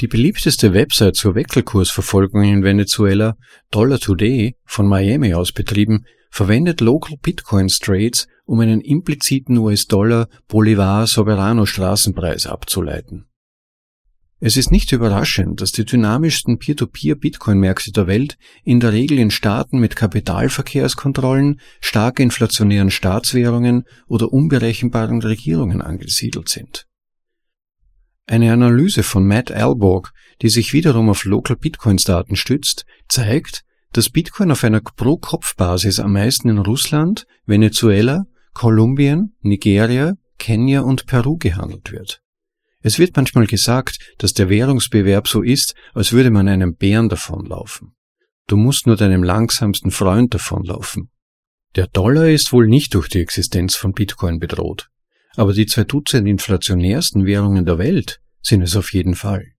Die 0.00 0.08
beliebteste 0.08 0.74
Website 0.74 1.14
zur 1.14 1.36
Wechselkursverfolgung 1.36 2.42
in 2.42 2.62
Venezuela, 2.64 3.36
Dollar 3.70 4.00
Today, 4.00 4.56
von 4.64 4.88
Miami 4.88 5.34
aus 5.34 5.52
betrieben, 5.52 6.04
verwendet 6.30 6.80
Local 6.80 7.16
Bitcoin 7.20 7.68
Trades, 7.68 8.26
um 8.44 8.58
einen 8.60 8.80
impliziten 8.80 9.56
US-Dollar 9.58 10.28
Bolivar 10.48 11.06
Soberano 11.06 11.64
Straßenpreis 11.64 12.46
abzuleiten. 12.46 13.28
Es 14.40 14.56
ist 14.56 14.70
nicht 14.70 14.92
überraschend, 14.92 15.60
dass 15.60 15.72
die 15.72 15.84
dynamischsten 15.84 16.58
Peer-to-Peer-Bitcoin-Märkte 16.58 17.90
der 17.90 18.06
Welt 18.06 18.38
in 18.62 18.78
der 18.78 18.92
Regel 18.92 19.18
in 19.18 19.32
Staaten 19.32 19.80
mit 19.80 19.96
Kapitalverkehrskontrollen, 19.96 21.60
stark 21.80 22.20
inflationären 22.20 22.92
Staatswährungen 22.92 23.82
oder 24.06 24.32
unberechenbaren 24.32 25.22
Regierungen 25.22 25.82
angesiedelt 25.82 26.48
sind. 26.48 26.86
Eine 28.26 28.52
Analyse 28.52 29.02
von 29.02 29.26
Matt 29.26 29.50
Alborg, 29.50 30.12
die 30.40 30.50
sich 30.50 30.72
wiederum 30.72 31.08
auf 31.08 31.24
Local 31.24 31.56
Bitcoins 31.56 32.04
Daten 32.04 32.36
stützt, 32.36 32.84
zeigt, 33.08 33.64
dass 33.92 34.10
Bitcoin 34.10 34.52
auf 34.52 34.62
einer 34.62 34.82
Pro-Kopf-Basis 34.82 35.98
am 35.98 36.12
meisten 36.12 36.48
in 36.48 36.58
Russland, 36.58 37.26
Venezuela, 37.46 38.26
Kolumbien, 38.54 39.34
Nigeria, 39.40 40.14
Kenia 40.38 40.82
und 40.82 41.06
Peru 41.06 41.38
gehandelt 41.38 41.90
wird. 41.90 42.22
Es 42.80 42.98
wird 42.98 43.16
manchmal 43.16 43.46
gesagt, 43.46 43.98
dass 44.18 44.34
der 44.34 44.48
Währungsbewerb 44.48 45.26
so 45.26 45.42
ist, 45.42 45.74
als 45.94 46.12
würde 46.12 46.30
man 46.30 46.48
einem 46.48 46.76
Bären 46.76 47.08
davonlaufen. 47.08 47.94
Du 48.46 48.56
musst 48.56 48.86
nur 48.86 48.96
deinem 48.96 49.22
langsamsten 49.22 49.90
Freund 49.90 50.32
davonlaufen. 50.32 51.10
Der 51.76 51.86
Dollar 51.86 52.28
ist 52.28 52.52
wohl 52.52 52.66
nicht 52.66 52.94
durch 52.94 53.08
die 53.08 53.20
Existenz 53.20 53.76
von 53.76 53.92
Bitcoin 53.92 54.38
bedroht, 54.38 54.88
aber 55.36 55.52
die 55.52 55.66
zwei 55.66 55.84
Dutzend 55.84 56.26
inflationärsten 56.26 57.26
Währungen 57.26 57.66
der 57.66 57.78
Welt 57.78 58.20
sind 58.40 58.62
es 58.62 58.74
auf 58.74 58.92
jeden 58.92 59.14
Fall. 59.14 59.52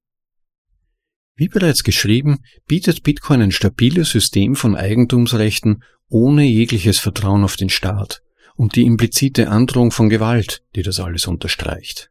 Wie 1.36 1.48
bereits 1.48 1.84
geschrieben, 1.84 2.40
bietet 2.68 3.04
Bitcoin 3.04 3.42
ein 3.42 3.52
stabiles 3.52 4.10
System 4.10 4.56
von 4.56 4.76
Eigentumsrechten 4.76 5.84
ohne 6.10 6.44
jegliches 6.44 7.00
Vertrauen 7.00 7.44
auf 7.44 7.56
den 7.56 7.70
Staat 7.70 8.24
und 8.56 8.76
die 8.76 8.84
implizite 8.84 9.50
Androhung 9.50 9.92
von 9.92 10.10
Gewalt, 10.10 10.64
die 10.76 10.82
das 10.82 11.00
alles 11.00 11.28
unterstreicht. 11.28 12.10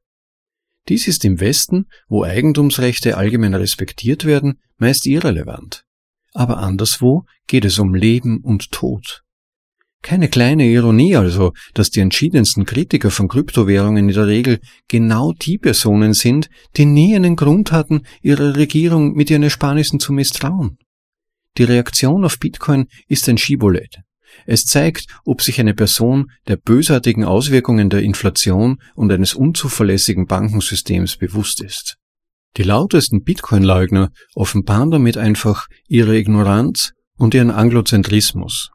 Dies 0.88 1.06
ist 1.06 1.24
im 1.24 1.40
Westen, 1.40 1.86
wo 2.08 2.24
Eigentumsrechte 2.24 3.16
allgemein 3.16 3.54
respektiert 3.54 4.24
werden, 4.24 4.60
meist 4.78 5.06
irrelevant. 5.06 5.84
Aber 6.32 6.58
anderswo 6.58 7.24
geht 7.46 7.64
es 7.64 7.78
um 7.78 7.94
Leben 7.94 8.40
und 8.42 8.70
Tod. 8.70 9.22
Keine 10.00 10.28
kleine 10.28 10.64
Ironie 10.66 11.16
also, 11.16 11.52
dass 11.74 11.90
die 11.90 12.00
entschiedensten 12.00 12.64
Kritiker 12.64 13.10
von 13.10 13.28
Kryptowährungen 13.28 14.08
in 14.08 14.14
der 14.14 14.28
Regel 14.28 14.60
genau 14.86 15.32
die 15.32 15.58
Personen 15.58 16.14
sind, 16.14 16.48
die 16.76 16.84
nie 16.84 17.16
einen 17.16 17.34
Grund 17.34 17.72
hatten, 17.72 18.02
ihrer 18.22 18.54
Regierung 18.56 19.14
mit 19.14 19.28
ihren 19.28 19.42
Ersparnissen 19.42 19.98
zu 19.98 20.12
misstrauen. 20.12 20.78
Die 21.58 21.64
Reaktion 21.64 22.24
auf 22.24 22.38
Bitcoin 22.38 22.86
ist 23.08 23.28
ein 23.28 23.38
Schibolett. 23.38 23.98
Es 24.46 24.64
zeigt, 24.64 25.06
ob 25.24 25.42
sich 25.42 25.60
eine 25.60 25.74
Person 25.74 26.30
der 26.46 26.56
bösartigen 26.56 27.24
Auswirkungen 27.24 27.90
der 27.90 28.02
Inflation 28.02 28.78
und 28.94 29.12
eines 29.12 29.34
unzuverlässigen 29.34 30.26
Bankensystems 30.26 31.16
bewusst 31.16 31.62
ist. 31.62 31.96
Die 32.56 32.62
lautesten 32.62 33.22
Bitcoin-Leugner 33.22 34.10
offenbaren 34.34 34.90
damit 34.90 35.16
einfach 35.16 35.66
ihre 35.86 36.16
Ignoranz 36.16 36.92
und 37.16 37.34
ihren 37.34 37.50
Anglozentrismus. 37.50 38.70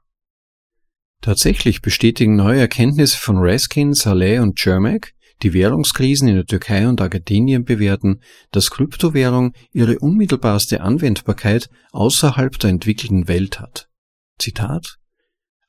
Tatsächlich 1.22 1.81
bestätigen 1.81 2.36
neue 2.36 2.60
Erkenntnisse 2.60 3.17
von 3.17 3.38
Raskin, 3.38 3.93
Saleh 3.93 4.39
und 4.39 4.60
Cermak, 4.60 5.13
die 5.41 5.53
Währungskrisen 5.53 6.27
in 6.27 6.36
der 6.36 6.45
Türkei 6.45 6.88
und 6.88 7.01
Argentinien 7.01 7.65
bewerten, 7.65 8.22
dass 8.51 8.72
Kryptowährung 8.72 9.53
ihre 9.72 10.00
unmittelbarste 10.00 10.81
Anwendbarkeit 10.81 11.69
außerhalb 11.91 12.57
der 12.60 12.69
entwickelten 12.69 13.27
Welt 13.27 13.60
hat. 13.60 13.89
Zitat 14.39 14.98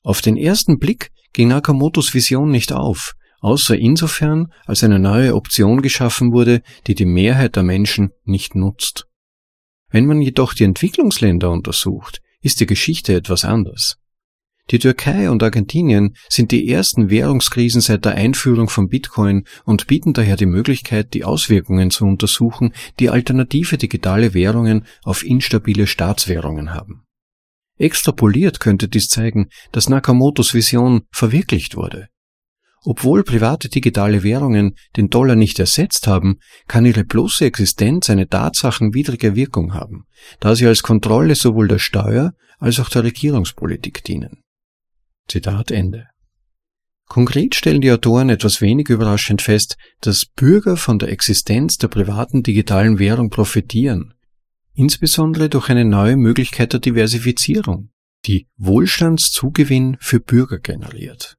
auf 0.04 0.20
den 0.20 0.36
ersten 0.36 0.78
Blick 0.78 1.10
ging 1.32 1.48
Nakamotos 1.48 2.14
Vision 2.14 2.50
nicht 2.50 2.72
auf, 2.72 3.14
außer 3.40 3.76
insofern, 3.76 4.52
als 4.66 4.84
eine 4.84 5.00
neue 5.00 5.34
Option 5.34 5.82
geschaffen 5.82 6.32
wurde, 6.32 6.62
die 6.86 6.94
die 6.94 7.06
Mehrheit 7.06 7.56
der 7.56 7.62
Menschen 7.62 8.10
nicht 8.24 8.54
nutzt. 8.54 9.06
Wenn 9.90 10.06
man 10.06 10.20
jedoch 10.20 10.54
die 10.54 10.64
Entwicklungsländer 10.64 11.50
untersucht, 11.50 12.20
ist 12.40 12.60
die 12.60 12.66
Geschichte 12.66 13.14
etwas 13.14 13.44
anders. 13.44 13.96
Die 14.70 14.78
Türkei 14.78 15.30
und 15.30 15.42
Argentinien 15.42 16.16
sind 16.28 16.50
die 16.50 16.68
ersten 16.68 17.10
Währungskrisen 17.10 17.80
seit 17.80 18.04
der 18.04 18.14
Einführung 18.14 18.68
von 18.68 18.88
Bitcoin 18.88 19.44
und 19.64 19.86
bieten 19.86 20.14
daher 20.14 20.36
die 20.36 20.46
Möglichkeit, 20.46 21.12
die 21.12 21.24
Auswirkungen 21.24 21.90
zu 21.90 22.04
untersuchen, 22.06 22.72
die 22.98 23.10
alternative 23.10 23.76
digitale 23.76 24.32
Währungen 24.32 24.86
auf 25.02 25.22
instabile 25.22 25.86
Staatswährungen 25.86 26.72
haben. 26.72 27.03
Extrapoliert 27.76 28.60
könnte 28.60 28.88
dies 28.88 29.08
zeigen, 29.08 29.48
dass 29.72 29.88
Nakamotos 29.88 30.54
Vision 30.54 31.02
verwirklicht 31.10 31.76
wurde. 31.76 32.08
Obwohl 32.86 33.24
private 33.24 33.70
digitale 33.70 34.22
Währungen 34.22 34.76
den 34.96 35.08
Dollar 35.08 35.36
nicht 35.36 35.58
ersetzt 35.58 36.06
haben, 36.06 36.38
kann 36.68 36.84
ihre 36.84 37.04
bloße 37.04 37.44
Existenz 37.44 38.10
eine 38.10 38.28
tatsachenwidrige 38.28 39.34
Wirkung 39.34 39.72
haben, 39.72 40.04
da 40.38 40.54
sie 40.54 40.66
als 40.66 40.82
Kontrolle 40.82 41.34
sowohl 41.34 41.66
der 41.66 41.78
Steuer 41.78 42.34
als 42.58 42.78
auch 42.80 42.90
der 42.90 43.04
Regierungspolitik 43.04 44.04
dienen. 44.04 44.42
Zitat 45.28 45.70
Ende. 45.70 46.08
Konkret 47.06 47.54
stellen 47.54 47.80
die 47.80 47.90
Autoren 47.90 48.28
etwas 48.28 48.60
wenig 48.60 48.88
überraschend 48.88 49.42
fest, 49.42 49.76
dass 50.00 50.26
Bürger 50.26 50.76
von 50.76 50.98
der 50.98 51.10
Existenz 51.10 51.76
der 51.76 51.88
privaten 51.88 52.42
digitalen 52.42 52.98
Währung 52.98 53.30
profitieren, 53.30 54.13
insbesondere 54.74 55.48
durch 55.48 55.68
eine 55.68 55.84
neue 55.84 56.16
Möglichkeit 56.16 56.72
der 56.72 56.80
Diversifizierung, 56.80 57.90
die 58.26 58.48
Wohlstandszugewinn 58.56 59.96
für 60.00 60.20
Bürger 60.20 60.58
generiert. 60.58 61.36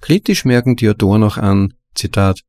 Kritisch 0.00 0.44
merken 0.44 0.76
die 0.76 0.88
Autoren 0.88 1.22
auch 1.22 1.36
an, 1.36 1.74
Zitat, 1.94 2.42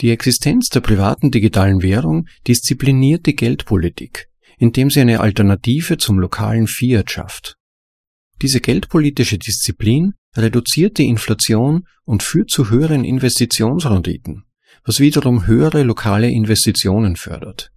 die 0.00 0.10
Existenz 0.10 0.70
der 0.70 0.80
privaten 0.80 1.30
digitalen 1.30 1.82
Währung 1.82 2.26
diszipliniert 2.46 3.26
die 3.26 3.36
Geldpolitik, 3.36 4.28
indem 4.56 4.90
sie 4.90 5.00
eine 5.00 5.20
Alternative 5.20 5.98
zum 5.98 6.18
lokalen 6.18 6.66
Fiat 6.66 7.10
schafft. 7.10 7.56
Diese 8.40 8.60
geldpolitische 8.60 9.36
Disziplin 9.36 10.14
reduziert 10.34 10.96
die 10.96 11.06
Inflation 11.06 11.86
und 12.04 12.22
führt 12.22 12.50
zu 12.50 12.70
höheren 12.70 13.04
Investitionsrenditen, 13.04 14.44
was 14.84 15.00
wiederum 15.00 15.46
höhere 15.46 15.82
lokale 15.82 16.30
Investitionen 16.30 17.16
fördert. 17.16 17.70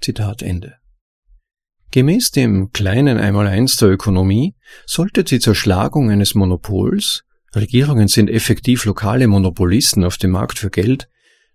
Zitat 0.00 0.42
Ende. 0.42 0.76
Gemäß 1.92 2.30
dem 2.30 2.70
kleinen 2.70 3.18
Einmaleins 3.18 3.76
der 3.76 3.88
Ökonomie 3.90 4.54
sollte 4.86 5.24
die 5.24 5.40
Zerschlagung 5.40 6.10
eines 6.10 6.34
Monopols, 6.34 7.24
Regierungen 7.54 8.06
sind 8.06 8.30
effektiv 8.30 8.84
lokale 8.84 9.26
Monopolisten 9.26 10.04
auf 10.04 10.16
dem 10.16 10.30
Markt 10.30 10.60
für 10.60 10.70
Geld, 10.70 11.08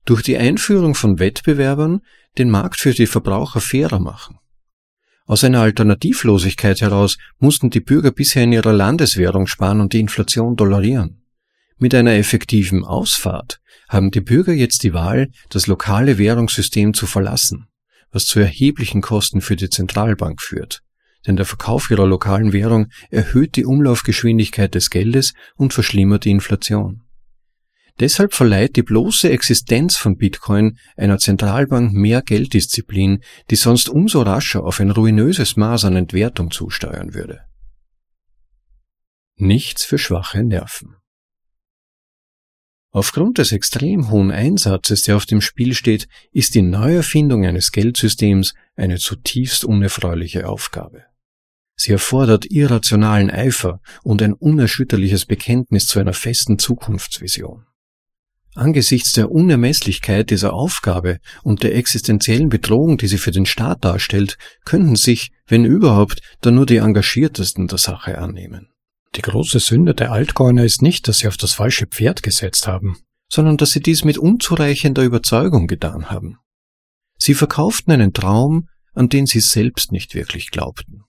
durch 0.04 0.22
die 0.22 0.38
Einführung 0.38 0.94
von 0.94 1.20
Wettbewerbern 1.20 2.02
den 2.38 2.50
Markt 2.50 2.80
für 2.80 2.94
die 2.94 3.08
Verbraucher 3.08 3.62
fairer 3.62 4.00
machen. 4.00 4.38
Aus 5.26 5.44
einer 5.44 5.62
Alternativlosigkeit 5.62 6.82
heraus 6.82 7.18
mussten 7.40 7.72
die 7.72 7.80
Bürger 7.80 8.12
bisher 8.12 8.44
in 8.44 8.52
ihrer 8.52 8.74
Landeswährung 8.74 9.48
sparen 9.48 9.82
und 9.82 9.94
die 9.94 10.00
Inflation 10.00 10.56
tolerieren. 10.56 11.24
Mit 11.78 11.96
einer 11.96 12.14
effektiven 12.14 12.84
Ausfahrt 12.84 13.60
haben 13.90 14.12
die 14.12 14.22
Bürger 14.22 14.54
jetzt 14.54 14.84
die 14.84 14.94
Wahl, 14.94 15.30
das 15.50 15.68
lokale 15.68 16.18
Währungssystem 16.18 16.94
zu 16.94 17.08
verlassen, 17.08 17.68
was 18.16 18.26
zu 18.26 18.40
erheblichen 18.40 19.02
Kosten 19.02 19.42
für 19.42 19.58
die 19.58 19.70
Zentralbank 19.70 20.42
führt. 20.42 20.82
Denn 21.28 21.36
der 21.36 21.46
Verkauf 21.46 21.92
ihrer 21.92 22.08
lokalen 22.08 22.54
Währung 22.54 22.88
erhöht 23.10 23.58
die 23.58 23.66
Umlaufgeschwindigkeit 23.66 24.74
des 24.74 24.90
Geldes 24.90 25.34
und 25.56 25.74
verschlimmert 25.74 26.24
die 26.24 26.32
Inflation. 26.32 27.02
Deshalb 28.00 28.34
verleiht 28.34 28.78
die 28.78 28.84
bloße 28.84 29.30
Existenz 29.30 29.98
von 29.98 30.18
Bitcoin 30.18 30.78
einer 30.96 31.18
Zentralbank 31.18 31.94
mehr 31.94 32.22
Gelddisziplin, 32.22 33.22
die 33.50 33.56
sonst 33.56 33.90
umso 33.90 34.22
rascher 34.22 34.64
auf 34.64 34.80
ein 34.80 34.92
ruinöses 34.92 35.58
Maß 35.58 35.86
an 35.86 35.98
Entwertung 35.98 36.52
zusteuern 36.52 37.14
würde. 37.14 37.42
Nichts 39.36 39.84
für 39.84 39.98
schwache 39.98 40.44
Nerven. 40.44 40.96
Aufgrund 42.96 43.40
des 43.40 43.52
extrem 43.52 44.10
hohen 44.10 44.32
Einsatzes, 44.32 45.02
der 45.02 45.18
auf 45.18 45.26
dem 45.26 45.42
Spiel 45.42 45.74
steht, 45.74 46.08
ist 46.32 46.56
die 46.56 46.62
Neuerfindung 46.62 47.46
eines 47.46 47.74
Geldsystems 47.74 48.54
eine 48.78 49.00
zutiefst 49.00 49.66
unerfreuliche 49.66 50.48
Aufgabe. 50.48 51.04
Sie 51.76 51.92
erfordert 51.92 52.46
irrationalen 52.46 53.30
Eifer 53.30 53.82
und 54.04 54.22
ein 54.22 54.32
unerschütterliches 54.32 55.26
Bekenntnis 55.26 55.88
zu 55.88 56.00
einer 56.00 56.14
festen 56.14 56.58
Zukunftsvision. 56.58 57.66
Angesichts 58.54 59.12
der 59.12 59.30
Unermesslichkeit 59.30 60.30
dieser 60.30 60.54
Aufgabe 60.54 61.20
und 61.44 61.64
der 61.64 61.76
existenziellen 61.76 62.48
Bedrohung, 62.48 62.98
die 62.98 63.08
sie 63.08 63.18
für 63.18 63.32
den 63.32 63.46
Staat 63.46 63.84
darstellt, 63.84 64.38
könnten 64.64 64.96
sich, 64.96 65.34
wenn 65.48 65.66
überhaupt, 65.66 66.22
dann 66.40 66.56
nur 66.56 66.66
die 66.66 66.78
Engagiertesten 66.78 67.68
der 67.68 67.78
Sache 67.78 68.20
annehmen. 68.20 68.70
Die 69.16 69.22
große 69.22 69.60
Sünde 69.60 69.96
der 69.96 70.12
Altcoiner 70.12 70.66
ist 70.66 70.82
nicht, 70.82 71.08
dass 71.08 71.20
sie 71.20 71.28
auf 71.28 71.38
das 71.38 71.54
falsche 71.54 71.88
Pferd 71.88 72.22
gesetzt 72.22 72.68
haben, 72.68 72.98
sondern 73.32 73.58
dass 73.58 73.72
sie 73.72 73.80
dies 73.80 74.04
mit 74.04 74.18
unzureichender 74.18 75.04
Überzeugung 75.04 75.68
getan 75.68 76.10
haben. 76.10 76.38
Sie 77.18 77.34
verkauften 77.34 77.94
einen 77.94 78.14
Traum, 78.14 78.68
an 78.94 79.08
den 79.08 79.26
sie 79.26 79.40
selbst 79.40 79.92
nicht 79.92 80.16
wirklich 80.16 80.52
glaubten. 80.52 81.04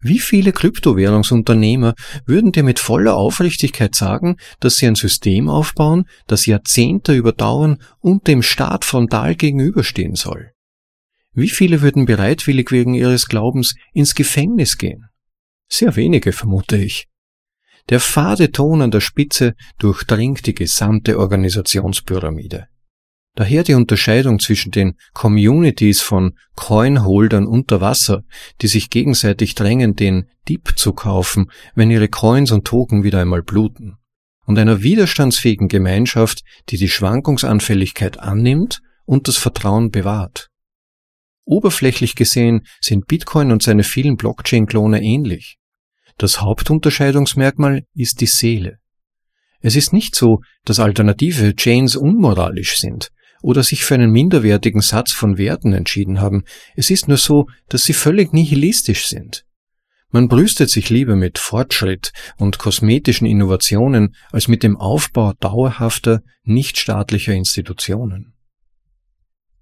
Wie 0.00 0.18
viele 0.18 0.52
Kryptowährungsunternehmer 0.52 1.94
würden 2.26 2.50
dir 2.50 2.64
mit 2.64 2.80
voller 2.80 3.14
Aufrichtigkeit 3.16 3.94
sagen, 3.94 4.36
dass 4.58 4.76
sie 4.76 4.88
ein 4.88 4.96
System 4.96 5.48
aufbauen, 5.48 6.08
das 6.26 6.46
Jahrzehnte 6.46 7.14
überdauern 7.14 7.80
und 8.00 8.26
dem 8.26 8.42
Staat 8.42 8.84
frontal 8.84 9.36
gegenüberstehen 9.36 10.16
soll? 10.16 10.52
Wie 11.34 11.50
viele 11.50 11.82
würden 11.82 12.06
bereitwillig 12.06 12.72
wegen 12.72 12.94
ihres 12.94 13.26
Glaubens 13.26 13.74
ins 13.92 14.14
Gefängnis 14.14 14.76
gehen? 14.76 15.08
Sehr 15.72 15.96
wenige, 15.96 16.32
vermute 16.32 16.76
ich. 16.76 17.06
Der 17.88 17.98
fade 17.98 18.52
Ton 18.52 18.82
an 18.82 18.90
der 18.90 19.00
Spitze 19.00 19.54
durchdringt 19.78 20.46
die 20.46 20.54
gesamte 20.54 21.18
Organisationspyramide. 21.18 22.68
Daher 23.36 23.62
die 23.62 23.72
Unterscheidung 23.72 24.38
zwischen 24.38 24.70
den 24.70 24.98
Communities 25.14 26.02
von 26.02 26.36
Coinholdern 26.56 27.46
unter 27.46 27.80
Wasser, 27.80 28.22
die 28.60 28.66
sich 28.66 28.90
gegenseitig 28.90 29.54
drängen, 29.54 29.96
den 29.96 30.28
Dip 30.46 30.74
zu 30.76 30.92
kaufen, 30.92 31.50
wenn 31.74 31.90
ihre 31.90 32.08
Coins 32.08 32.50
und 32.50 32.66
Token 32.66 33.02
wieder 33.02 33.22
einmal 33.22 33.42
bluten, 33.42 33.96
und 34.44 34.58
einer 34.58 34.82
widerstandsfähigen 34.82 35.68
Gemeinschaft, 35.68 36.42
die 36.68 36.76
die 36.76 36.90
Schwankungsanfälligkeit 36.90 38.20
annimmt 38.20 38.82
und 39.06 39.26
das 39.26 39.38
Vertrauen 39.38 39.90
bewahrt. 39.90 40.50
Oberflächlich 41.46 42.14
gesehen 42.14 42.66
sind 42.82 43.06
Bitcoin 43.06 43.50
und 43.50 43.62
seine 43.62 43.84
vielen 43.84 44.18
Blockchain-Klone 44.18 45.02
ähnlich. 45.02 45.58
Das 46.22 46.40
Hauptunterscheidungsmerkmal 46.40 47.82
ist 47.94 48.20
die 48.20 48.26
Seele. 48.26 48.78
Es 49.58 49.74
ist 49.74 49.92
nicht 49.92 50.14
so, 50.14 50.40
dass 50.64 50.78
alternative 50.78 51.56
Chains 51.56 51.96
unmoralisch 51.96 52.78
sind, 52.78 53.10
oder 53.42 53.64
sich 53.64 53.84
für 53.84 53.94
einen 53.94 54.12
minderwertigen 54.12 54.82
Satz 54.82 55.10
von 55.10 55.36
Werten 55.36 55.72
entschieden 55.72 56.20
haben. 56.20 56.44
Es 56.76 56.90
ist 56.90 57.08
nur 57.08 57.16
so, 57.16 57.48
dass 57.68 57.82
sie 57.82 57.92
völlig 57.92 58.32
nihilistisch 58.32 59.08
sind. 59.08 59.44
Man 60.10 60.28
brüstet 60.28 60.70
sich 60.70 60.90
lieber 60.90 61.16
mit 61.16 61.38
Fortschritt 61.38 62.12
und 62.36 62.56
kosmetischen 62.56 63.26
Innovationen 63.26 64.14
als 64.30 64.46
mit 64.46 64.62
dem 64.62 64.76
Aufbau 64.76 65.32
dauerhafter, 65.40 66.22
nichtstaatlicher 66.44 67.32
Institutionen. 67.32 68.34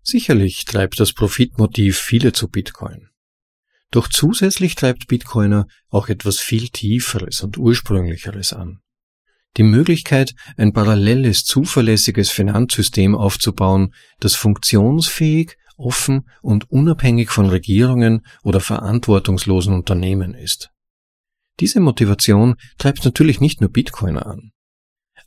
Sicherlich 0.03 0.66
treibt 0.66 1.01
das 1.01 1.14
Profitmotiv 1.14 1.99
viele 1.99 2.35
zu 2.35 2.49
Bitcoin. 2.49 3.10
Doch 3.90 4.09
zusätzlich 4.09 4.74
treibt 4.76 5.09
Bitcoiner 5.09 5.66
auch 5.88 6.09
etwas 6.09 6.38
viel 6.38 6.68
Tieferes 6.68 7.42
und 7.42 7.59
Ursprünglicheres 7.59 8.53
an 8.53 8.81
die 9.57 9.62
Möglichkeit, 9.62 10.35
ein 10.57 10.72
paralleles, 10.72 11.44
zuverlässiges 11.44 12.31
Finanzsystem 12.31 13.14
aufzubauen, 13.14 13.92
das 14.20 14.35
funktionsfähig, 14.35 15.57
offen 15.76 16.29
und 16.42 16.70
unabhängig 16.70 17.31
von 17.31 17.46
Regierungen 17.46 18.24
oder 18.42 18.61
verantwortungslosen 18.61 19.74
Unternehmen 19.74 20.35
ist. 20.35 20.70
Diese 21.59 21.81
Motivation 21.81 22.57
treibt 22.79 23.05
natürlich 23.05 23.40
nicht 23.40 23.61
nur 23.61 23.70
Bitcoiner 23.70 24.26
an. 24.26 24.53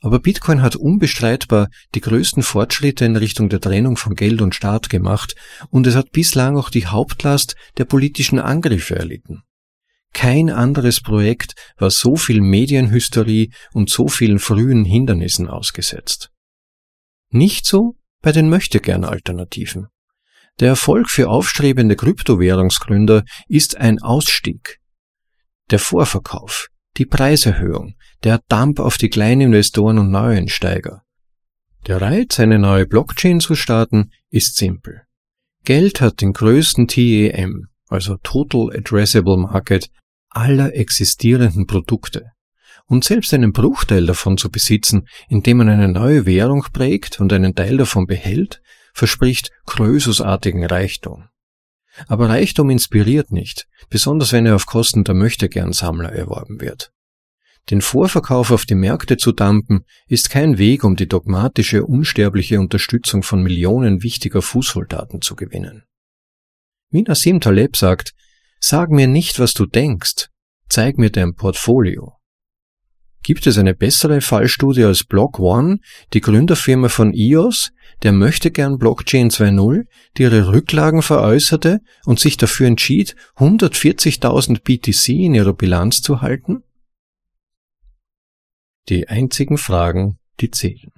Aber 0.04 0.18
Bitcoin 0.18 0.60
hat 0.60 0.76
unbestreitbar 0.76 1.70
die 1.94 2.02
größten 2.02 2.42
Fortschritte 2.42 3.06
in 3.06 3.16
Richtung 3.16 3.48
der 3.48 3.58
Trennung 3.58 3.96
von 3.96 4.14
Geld 4.14 4.42
und 4.42 4.54
Staat 4.54 4.90
gemacht 4.90 5.34
und 5.70 5.86
es 5.86 5.94
hat 5.94 6.10
bislang 6.10 6.58
auch 6.58 6.68
die 6.68 6.86
Hauptlast 6.86 7.56
der 7.78 7.86
politischen 7.86 8.38
Angriffe 8.38 8.96
erlitten. 8.96 9.44
Kein 10.12 10.50
anderes 10.50 11.00
Projekt 11.00 11.54
war 11.78 11.90
so 11.90 12.16
viel 12.16 12.42
Medienhysterie 12.42 13.48
und 13.72 13.88
so 13.88 14.08
vielen 14.08 14.40
frühen 14.40 14.84
Hindernissen 14.84 15.48
ausgesetzt. 15.48 16.30
Nicht 17.30 17.64
so 17.64 17.94
bei 18.20 18.30
den 18.30 18.50
Möchtegern-Alternativen. 18.50 19.86
Der 20.60 20.68
Erfolg 20.68 21.08
für 21.08 21.30
aufstrebende 21.30 21.96
Kryptowährungsgründer 21.96 23.24
ist 23.48 23.78
ein 23.78 24.02
Ausstieg. 24.02 24.80
Der 25.70 25.78
Vorverkauf, 25.78 26.68
die 26.96 27.06
Preiserhöhung, 27.06 27.94
der 28.22 28.40
Dump 28.48 28.80
auf 28.80 28.98
die 28.98 29.08
Kleininvestoren 29.08 29.98
und 29.98 30.10
Neueinsteiger. 30.10 31.02
Der 31.86 32.00
Reiz, 32.00 32.40
eine 32.40 32.58
neue 32.58 32.86
Blockchain 32.86 33.40
zu 33.40 33.54
starten, 33.54 34.10
ist 34.30 34.56
simpel. 34.56 35.02
Geld 35.64 36.00
hat 36.00 36.20
den 36.20 36.32
größten 36.32 36.88
TEM, 36.88 37.68
also 37.88 38.16
Total 38.22 38.70
Addressable 38.74 39.36
Market, 39.36 39.90
aller 40.30 40.74
existierenden 40.74 41.66
Produkte. 41.66 42.32
Und 42.86 43.04
selbst 43.04 43.32
einen 43.32 43.52
Bruchteil 43.52 44.06
davon 44.06 44.36
zu 44.36 44.50
besitzen, 44.50 45.06
indem 45.28 45.58
man 45.58 45.68
eine 45.68 45.88
neue 45.88 46.26
Währung 46.26 46.66
prägt 46.72 47.20
und 47.20 47.32
einen 47.32 47.54
Teil 47.54 47.78
davon 47.78 48.06
behält, 48.06 48.60
verspricht 48.92 49.50
Krösusartigen 49.66 50.64
Reichtum. 50.64 51.28
Aber 52.06 52.28
Reichtum 52.28 52.70
inspiriert 52.70 53.30
nicht, 53.30 53.66
besonders 53.88 54.32
wenn 54.32 54.46
er 54.46 54.56
auf 54.56 54.66
Kosten 54.66 55.04
der 55.04 55.14
Möchtegern-Sammler 55.14 56.12
erworben 56.12 56.60
wird. 56.60 56.92
Den 57.70 57.80
Vorverkauf 57.80 58.50
auf 58.50 58.66
die 58.66 58.74
Märkte 58.74 59.16
zu 59.16 59.32
dampen, 59.32 59.84
ist 60.06 60.28
kein 60.28 60.58
Weg, 60.58 60.84
um 60.84 60.96
die 60.96 61.08
dogmatische, 61.08 61.86
unsterbliche 61.86 62.60
Unterstützung 62.60 63.22
von 63.22 63.42
Millionen 63.42 64.02
wichtiger 64.02 64.42
Fußsoldaten 64.42 65.22
zu 65.22 65.34
gewinnen. 65.34 65.84
Wie 66.90 67.02
Nassim 67.02 67.40
Taleb 67.40 67.76
sagt, 67.76 68.14
Sag 68.60 68.90
mir 68.90 69.06
nicht, 69.06 69.38
was 69.38 69.52
du 69.52 69.66
denkst, 69.66 70.28
zeig 70.68 70.96
mir 70.96 71.10
dein 71.10 71.34
Portfolio. 71.34 72.13
Gibt 73.24 73.46
es 73.46 73.56
eine 73.56 73.74
bessere 73.74 74.20
Fallstudie 74.20 74.84
als 74.84 75.02
Block 75.02 75.38
One, 75.38 75.78
die 76.12 76.20
Gründerfirma 76.20 76.90
von 76.90 77.14
EOS, 77.14 77.72
der 78.02 78.12
möchte 78.12 78.50
gern 78.50 78.76
Blockchain 78.76 79.30
2.0, 79.30 79.86
die 80.18 80.24
ihre 80.24 80.48
Rücklagen 80.48 81.00
veräußerte 81.00 81.80
und 82.04 82.20
sich 82.20 82.36
dafür 82.36 82.66
entschied, 82.66 83.16
140.000 83.36 84.62
BTC 84.62 85.08
in 85.08 85.34
ihrer 85.34 85.54
Bilanz 85.54 86.02
zu 86.02 86.20
halten? 86.20 86.64
Die 88.90 89.08
einzigen 89.08 89.56
Fragen, 89.56 90.18
die 90.40 90.50
zählen. 90.50 90.92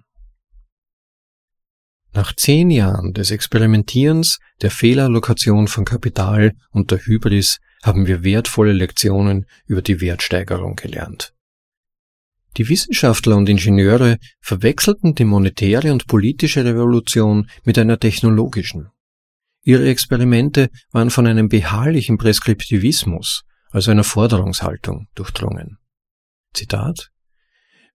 Nach 2.13 2.35
zehn 2.35 2.71
Jahren 2.71 3.13
des 3.13 3.31
Experimentierens, 3.31 4.41
der 4.63 4.73
Fehlallokation 4.73 5.69
von 5.69 5.85
Kapital 5.85 6.55
und 6.73 6.91
der 6.91 6.99
Hybris 6.99 7.59
haben 7.85 8.09
wir 8.09 8.25
wertvolle 8.25 8.73
Lektionen 8.73 9.47
über 9.67 9.83
die 9.83 10.01
Wertsteigerung 10.01 10.75
gelernt. 10.75 11.36
Die 12.57 12.69
Wissenschaftler 12.69 13.37
und 13.37 13.49
Ingenieure 13.49 14.17
verwechselten 14.41 15.15
die 15.15 15.25
monetäre 15.25 15.93
und 15.93 16.07
politische 16.07 16.65
Revolution 16.65 17.49
mit 17.65 17.79
einer 17.79 17.99
technologischen. 17.99 18.89
Ihre 19.63 19.89
Experimente 19.89 20.71
waren 20.91 21.11
von 21.11 21.27
einem 21.27 21.49
beharrlichen 21.49 22.19
Preskriptivismus, 22.19 23.43
also 23.71 23.91
einer 23.91 24.05
Forderungshaltung, 24.05 25.09
durchdrungen. 25.15 25.79
Zitat 26.55 27.11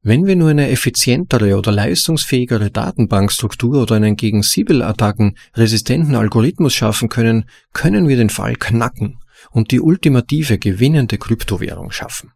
wenn 0.03 0.25
wir 0.25 0.35
nur 0.35 0.49
eine 0.49 0.71
effizientere 0.71 1.55
oder 1.55 1.71
leistungsfähigere 1.71 2.71
Datenbankstruktur 2.71 3.83
oder 3.83 3.97
einen 3.97 4.15
gegen 4.15 4.41
Sibyl-Attacken 4.41 5.37
resistenten 5.53 6.15
Algorithmus 6.15 6.73
schaffen 6.73 7.07
können, 7.07 7.45
können 7.71 8.07
wir 8.07 8.17
den 8.17 8.31
Fall 8.31 8.55
knacken 8.55 9.19
und 9.51 9.69
die 9.69 9.79
ultimative 9.79 10.57
gewinnende 10.57 11.19
Kryptowährung 11.19 11.91
schaffen. 11.91 12.31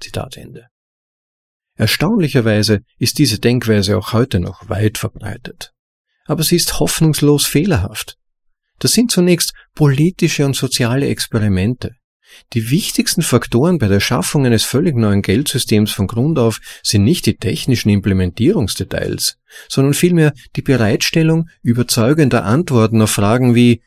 Zitat 0.00 0.36
Ende. 0.36 0.66
Erstaunlicherweise 1.76 2.80
ist 2.98 3.18
diese 3.18 3.38
Denkweise 3.38 3.96
auch 3.96 4.12
heute 4.12 4.40
noch 4.40 4.68
weit 4.68 4.98
verbreitet. 4.98 5.72
Aber 6.24 6.42
sie 6.42 6.56
ist 6.56 6.80
hoffnungslos 6.80 7.46
fehlerhaft. 7.46 8.16
Das 8.78 8.92
sind 8.92 9.10
zunächst 9.10 9.52
politische 9.74 10.44
und 10.44 10.56
soziale 10.56 11.06
Experimente, 11.08 11.96
die 12.52 12.70
wichtigsten 12.70 13.22
Faktoren 13.22 13.78
bei 13.78 13.88
der 13.88 14.00
Schaffung 14.00 14.46
eines 14.46 14.64
völlig 14.64 14.96
neuen 14.96 15.22
Geldsystems 15.22 15.92
von 15.92 16.06
Grund 16.06 16.38
auf 16.38 16.60
sind 16.82 17.04
nicht 17.04 17.26
die 17.26 17.36
technischen 17.36 17.88
Implementierungsdetails, 17.90 19.38
sondern 19.68 19.94
vielmehr 19.94 20.32
die 20.56 20.62
Bereitstellung 20.62 21.48
überzeugender 21.62 22.44
Antworten 22.44 23.00
auf 23.00 23.10
Fragen 23.10 23.54
wie 23.54 23.82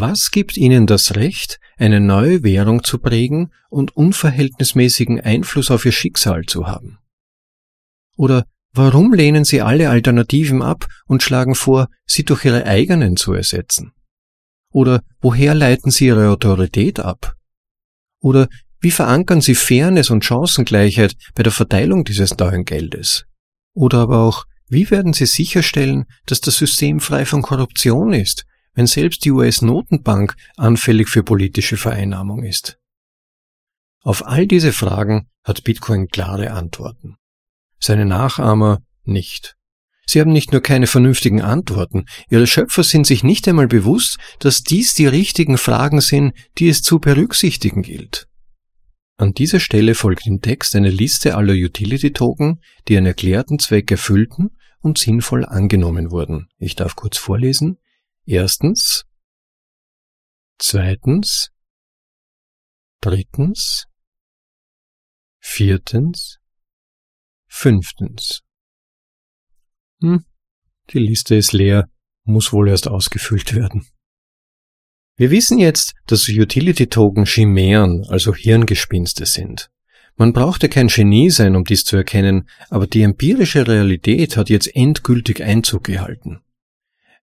was 0.00 0.30
gibt 0.30 0.56
Ihnen 0.56 0.86
das 0.86 1.14
Recht, 1.14 1.58
eine 1.76 2.00
neue 2.00 2.42
Währung 2.42 2.82
zu 2.84 2.98
prägen 2.98 3.52
und 3.70 3.96
unverhältnismäßigen 3.96 5.20
Einfluss 5.20 5.70
auf 5.70 5.84
Ihr 5.84 5.92
Schicksal 5.92 6.44
zu 6.46 6.66
haben? 6.66 6.98
Oder 8.16 8.46
warum 8.72 9.12
lehnen 9.12 9.44
Sie 9.44 9.60
alle 9.60 9.90
Alternativen 9.90 10.62
ab 10.62 10.86
und 11.06 11.22
schlagen 11.22 11.54
vor, 11.54 11.88
sie 12.06 12.24
durch 12.24 12.44
Ihre 12.44 12.66
eigenen 12.66 13.16
zu 13.16 13.32
ersetzen? 13.32 13.92
Oder 14.72 15.02
woher 15.20 15.54
leiten 15.54 15.90
Sie 15.90 16.06
Ihre 16.06 16.30
Autorität 16.30 16.98
ab? 17.00 17.34
Oder 18.20 18.48
wie 18.80 18.90
verankern 18.90 19.40
Sie 19.40 19.54
Fairness 19.54 20.10
und 20.10 20.24
Chancengleichheit 20.24 21.14
bei 21.34 21.42
der 21.42 21.52
Verteilung 21.52 22.04
dieses 22.04 22.36
neuen 22.36 22.64
Geldes? 22.64 23.24
Oder 23.74 23.98
aber 23.98 24.18
auch, 24.18 24.44
wie 24.68 24.90
werden 24.90 25.12
Sie 25.12 25.26
sicherstellen, 25.26 26.06
dass 26.26 26.40
das 26.40 26.56
System 26.56 27.00
frei 27.00 27.24
von 27.24 27.42
Korruption 27.42 28.12
ist, 28.12 28.44
wenn 28.74 28.86
selbst 28.86 29.24
die 29.24 29.30
US-Notenbank 29.30 30.34
anfällig 30.56 31.08
für 31.08 31.22
politische 31.22 31.76
Vereinnahmung 31.76 32.42
ist? 32.42 32.78
Auf 34.02 34.26
all 34.26 34.46
diese 34.46 34.72
Fragen 34.72 35.28
hat 35.42 35.64
Bitcoin 35.64 36.08
klare 36.08 36.50
Antworten. 36.50 37.16
Seine 37.78 38.04
Nachahmer 38.04 38.82
nicht. 39.04 39.56
Sie 40.06 40.20
haben 40.20 40.32
nicht 40.32 40.52
nur 40.52 40.60
keine 40.60 40.86
vernünftigen 40.86 41.40
Antworten, 41.40 42.04
ihre 42.28 42.46
Schöpfer 42.46 42.82
sind 42.82 43.06
sich 43.06 43.24
nicht 43.24 43.48
einmal 43.48 43.68
bewusst, 43.68 44.18
dass 44.38 44.62
dies 44.62 44.92
die 44.94 45.06
richtigen 45.06 45.56
Fragen 45.56 46.00
sind, 46.00 46.34
die 46.58 46.68
es 46.68 46.82
zu 46.82 46.98
berücksichtigen 46.98 47.82
gilt. 47.82 48.28
An 49.16 49.32
dieser 49.32 49.60
Stelle 49.60 49.94
folgt 49.94 50.26
im 50.26 50.40
Text 50.40 50.74
eine 50.74 50.90
Liste 50.90 51.36
aller 51.36 51.54
Utility-Token, 51.54 52.60
die 52.88 52.96
einen 52.96 53.06
erklärten 53.06 53.58
Zweck 53.58 53.90
erfüllten 53.90 54.50
und 54.80 54.98
sinnvoll 54.98 55.44
angenommen 55.44 56.10
wurden. 56.10 56.48
Ich 56.58 56.74
darf 56.74 56.96
kurz 56.96 57.16
vorlesen. 57.16 57.78
Erstens, 58.26 59.04
zweitens, 60.58 61.50
drittens, 63.02 63.84
viertens, 65.40 66.38
fünftens. 67.46 68.40
Hm, 70.00 70.24
die 70.90 71.00
Liste 71.00 71.34
ist 71.34 71.52
leer, 71.52 71.90
muss 72.24 72.50
wohl 72.50 72.70
erst 72.70 72.88
ausgefüllt 72.88 73.54
werden. 73.54 73.86
Wir 75.16 75.30
wissen 75.30 75.58
jetzt, 75.58 75.92
dass 76.06 76.26
Utility-Token 76.26 77.26
Chimären, 77.26 78.06
also 78.08 78.34
Hirngespinste 78.34 79.26
sind. 79.26 79.70
Man 80.16 80.32
brauchte 80.32 80.70
kein 80.70 80.88
Genie 80.88 81.28
sein, 81.28 81.56
um 81.56 81.64
dies 81.64 81.84
zu 81.84 81.96
erkennen, 81.96 82.48
aber 82.70 82.86
die 82.86 83.02
empirische 83.02 83.66
Realität 83.66 84.38
hat 84.38 84.48
jetzt 84.48 84.74
endgültig 84.74 85.42
Einzug 85.42 85.84
gehalten. 85.84 86.40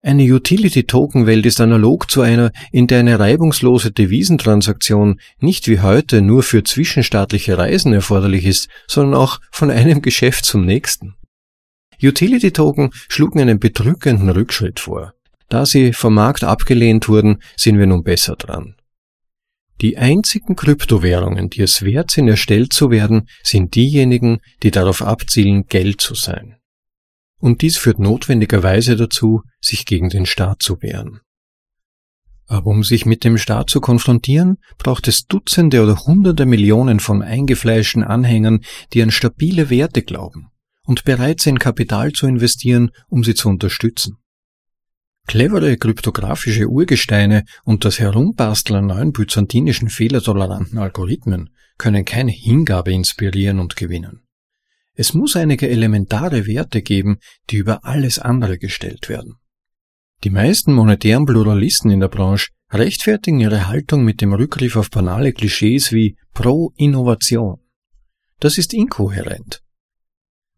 Eine 0.03 0.23
Utility-Token-Welt 0.23 1.45
ist 1.45 1.61
analog 1.61 2.09
zu 2.09 2.21
einer, 2.21 2.51
in 2.71 2.87
der 2.87 3.01
eine 3.01 3.19
reibungslose 3.19 3.91
Devisentransaktion 3.91 5.19
nicht 5.39 5.67
wie 5.67 5.79
heute 5.79 6.23
nur 6.23 6.41
für 6.41 6.63
zwischenstaatliche 6.63 7.59
Reisen 7.59 7.93
erforderlich 7.93 8.45
ist, 8.45 8.67
sondern 8.87 9.13
auch 9.13 9.39
von 9.51 9.69
einem 9.69 10.01
Geschäft 10.01 10.45
zum 10.45 10.65
nächsten. 10.65 11.13
Utility-Token 12.01 12.89
schlugen 13.09 13.41
einen 13.41 13.59
bedrückenden 13.59 14.29
Rückschritt 14.29 14.79
vor. 14.79 15.13
Da 15.49 15.67
sie 15.67 15.93
vom 15.93 16.15
Markt 16.15 16.43
abgelehnt 16.43 17.07
wurden, 17.07 17.37
sind 17.55 17.77
wir 17.77 17.85
nun 17.85 18.03
besser 18.03 18.35
dran. 18.35 18.75
Die 19.81 19.97
einzigen 19.97 20.55
Kryptowährungen, 20.55 21.51
die 21.51 21.61
es 21.61 21.83
wert 21.83 22.09
sind, 22.09 22.27
erstellt 22.27 22.73
zu 22.73 22.89
werden, 22.89 23.27
sind 23.43 23.75
diejenigen, 23.75 24.39
die 24.63 24.71
darauf 24.71 25.03
abzielen, 25.03 25.67
Geld 25.67 26.01
zu 26.01 26.15
sein. 26.15 26.55
Und 27.41 27.61
dies 27.61 27.75
führt 27.75 27.99
notwendigerweise 27.99 28.95
dazu, 28.95 29.41
sich 29.59 29.85
gegen 29.85 30.09
den 30.09 30.25
Staat 30.25 30.61
zu 30.61 30.81
wehren. 30.81 31.19
Aber 32.47 32.67
um 32.67 32.83
sich 32.83 33.05
mit 33.05 33.23
dem 33.23 33.37
Staat 33.37 33.69
zu 33.69 33.81
konfrontieren, 33.81 34.57
braucht 34.77 35.07
es 35.07 35.25
Dutzende 35.25 35.81
oder 35.81 35.97
Hunderte 36.05 36.45
Millionen 36.45 36.99
von 36.99 37.21
eingefleischten 37.21 38.03
Anhängern, 38.03 38.61
die 38.93 39.01
an 39.01 39.11
stabile 39.11 39.69
Werte 39.69 40.03
glauben 40.03 40.51
und 40.85 41.03
bereit 41.03 41.39
sind, 41.41 41.59
Kapital 41.59 42.11
zu 42.11 42.27
investieren, 42.27 42.91
um 43.07 43.23
sie 43.23 43.35
zu 43.35 43.49
unterstützen. 43.49 44.17
Clevere 45.27 45.77
kryptografische 45.77 46.67
Urgesteine 46.67 47.45
und 47.63 47.85
das 47.85 47.99
Herumbasteln 47.99 48.79
an 48.79 48.87
neuen 48.87 49.11
byzantinischen 49.13 49.89
fehlertoleranten 49.89 50.77
Algorithmen 50.77 51.51
können 51.77 52.05
keine 52.05 52.31
Hingabe 52.31 52.91
inspirieren 52.91 53.59
und 53.59 53.75
gewinnen. 53.75 54.23
Es 54.93 55.13
muss 55.13 55.35
einige 55.35 55.69
elementare 55.69 56.45
Werte 56.47 56.81
geben, 56.81 57.19
die 57.49 57.57
über 57.57 57.85
alles 57.85 58.19
andere 58.19 58.57
gestellt 58.57 59.09
werden. 59.09 59.35
Die 60.23 60.29
meisten 60.29 60.73
monetären 60.73 61.25
Pluralisten 61.25 61.89
in 61.89 61.99
der 61.99 62.09
Branche 62.09 62.49
rechtfertigen 62.71 63.39
ihre 63.39 63.67
Haltung 63.67 64.03
mit 64.03 64.21
dem 64.21 64.33
Rückgriff 64.33 64.75
auf 64.75 64.89
banale 64.89 65.33
Klischees 65.33 65.91
wie 65.91 66.17
Pro-Innovation. 66.33 67.59
Das 68.39 68.57
ist 68.57 68.73
inkohärent. 68.73 69.63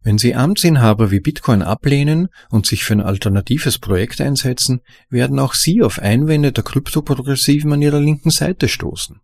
Wenn 0.02 0.18
Sie 0.18 0.36
Amtsinhaber 0.36 1.12
wie 1.12 1.22
Bitcoin 1.22 1.62
ablehnen 1.62 2.28
und 2.50 2.66
sich 2.66 2.84
für 2.84 2.94
ein 2.94 3.02
alternatives 3.02 3.80
Projekt 3.80 4.20
einsetzen, 4.20 4.82
werden 5.10 5.40
auch 5.40 5.54
Sie 5.54 5.82
auf 5.82 6.00
Einwände 6.00 6.52
der 6.52 6.66
Kryptoprogressiven 6.66 7.72
an 7.72 7.82
Ihrer 7.82 8.02
linken 8.02 8.30
Seite 8.30 8.68
stoßen. 8.68 9.22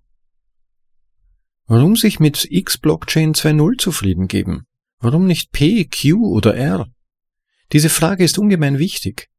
Warum 1.67 1.97
sich 1.97 2.21
mit 2.21 2.47
X-Blockchain 2.49 3.33
2.0 3.33 3.77
zufrieden 3.77 4.29
geben? 4.29 4.65
Warum 4.99 5.25
nicht 5.25 5.51
P, 5.51 5.85
Q 5.85 6.25
oder 6.25 6.55
R? 6.55 6.87
Diese 7.71 7.89
Frage 7.89 8.23
ist 8.23 8.37
ungemein 8.37 8.79
wichtig. 8.79 9.29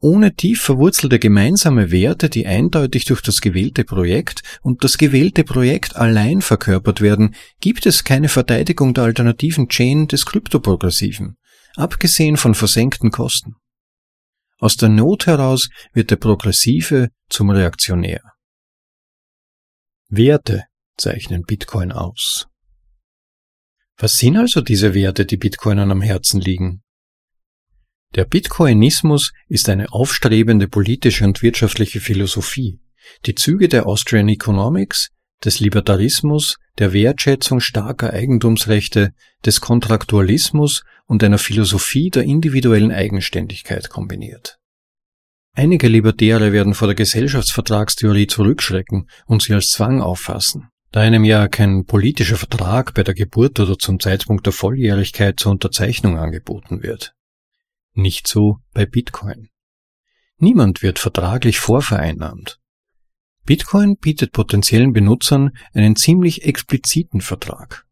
Ohne 0.00 0.34
tief 0.34 0.60
verwurzelte 0.62 1.20
gemeinsame 1.20 1.92
Werte, 1.92 2.28
die 2.28 2.46
eindeutig 2.46 3.04
durch 3.04 3.22
das 3.22 3.40
gewählte 3.40 3.84
Projekt 3.84 4.42
und 4.62 4.82
das 4.82 4.98
gewählte 4.98 5.44
Projekt 5.44 5.94
allein 5.94 6.42
verkörpert 6.42 7.00
werden, 7.00 7.36
gibt 7.60 7.86
es 7.86 8.02
keine 8.02 8.28
Verteidigung 8.28 8.94
der 8.94 9.04
alternativen 9.04 9.68
Chain 9.68 10.08
des 10.08 10.26
Kryptoprogressiven, 10.26 11.36
abgesehen 11.76 12.36
von 12.36 12.56
versenkten 12.56 13.12
Kosten. 13.12 13.54
Aus 14.58 14.76
der 14.76 14.88
Not 14.88 15.26
heraus 15.26 15.68
wird 15.92 16.10
der 16.10 16.16
Progressive 16.16 17.10
zum 17.28 17.50
Reaktionär. 17.50 18.22
Werte 20.08 20.64
zeichnen 20.96 21.42
Bitcoin 21.42 21.92
aus. 21.92 22.48
Was 24.02 24.16
sind 24.16 24.36
also 24.36 24.60
diese 24.62 24.94
Werte, 24.94 25.24
die 25.24 25.36
Bitcoinern 25.36 25.92
am 25.92 26.02
Herzen 26.02 26.40
liegen? 26.40 26.82
Der 28.16 28.24
Bitcoinismus 28.24 29.30
ist 29.46 29.68
eine 29.68 29.92
aufstrebende 29.92 30.66
politische 30.66 31.24
und 31.24 31.40
wirtschaftliche 31.40 32.00
Philosophie, 32.00 32.80
Die 33.26 33.36
Züge 33.36 33.68
der 33.68 33.86
Austrian 33.86 34.28
Economics, 34.28 35.10
des 35.44 35.60
Libertarismus, 35.60 36.56
der 36.78 36.92
Wertschätzung 36.92 37.60
starker 37.60 38.12
Eigentumsrechte, 38.12 39.12
des 39.46 39.60
Kontraktualismus 39.60 40.82
und 41.06 41.22
einer 41.22 41.38
Philosophie 41.38 42.10
der 42.10 42.24
individuellen 42.24 42.90
Eigenständigkeit 42.90 43.88
kombiniert. 43.88 44.58
Einige 45.54 45.86
Libertäre 45.86 46.50
werden 46.50 46.74
vor 46.74 46.88
der 46.88 46.96
Gesellschaftsvertragstheorie 46.96 48.26
zurückschrecken 48.26 49.08
und 49.26 49.42
sie 49.42 49.54
als 49.54 49.68
Zwang 49.68 50.02
auffassen, 50.02 50.71
da 50.92 51.00
einem 51.00 51.24
ja 51.24 51.48
kein 51.48 51.86
politischer 51.86 52.36
Vertrag 52.36 52.92
bei 52.94 53.02
der 53.02 53.14
Geburt 53.14 53.58
oder 53.58 53.78
zum 53.78 53.98
Zeitpunkt 53.98 54.44
der 54.46 54.52
Volljährigkeit 54.52 55.40
zur 55.40 55.52
Unterzeichnung 55.52 56.18
angeboten 56.18 56.82
wird. 56.82 57.14
Nicht 57.94 58.28
so 58.28 58.58
bei 58.74 58.84
Bitcoin. 58.84 59.48
Niemand 60.36 60.82
wird 60.82 60.98
vertraglich 60.98 61.58
vorvereinnahmt. 61.58 62.58
Bitcoin 63.44 63.96
bietet 63.96 64.32
potenziellen 64.32 64.92
Benutzern 64.92 65.50
einen 65.72 65.96
ziemlich 65.96 66.44
expliziten 66.44 67.20
Vertrag. 67.20 67.86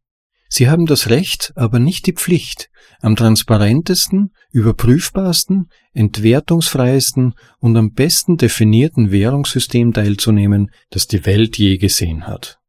Sie 0.48 0.68
haben 0.68 0.84
das 0.84 1.08
Recht, 1.08 1.52
aber 1.54 1.78
nicht 1.78 2.06
die 2.06 2.12
Pflicht, 2.12 2.70
am 3.00 3.16
transparentesten, 3.16 4.32
überprüfbarsten, 4.50 5.70
entwertungsfreiesten 5.92 7.34
und 7.60 7.76
am 7.76 7.92
besten 7.92 8.36
definierten 8.36 9.10
Währungssystem 9.10 9.92
teilzunehmen, 9.92 10.70
das 10.90 11.06
die 11.06 11.24
Welt 11.24 11.56
je 11.56 11.78
gesehen 11.78 12.26
hat. 12.26 12.59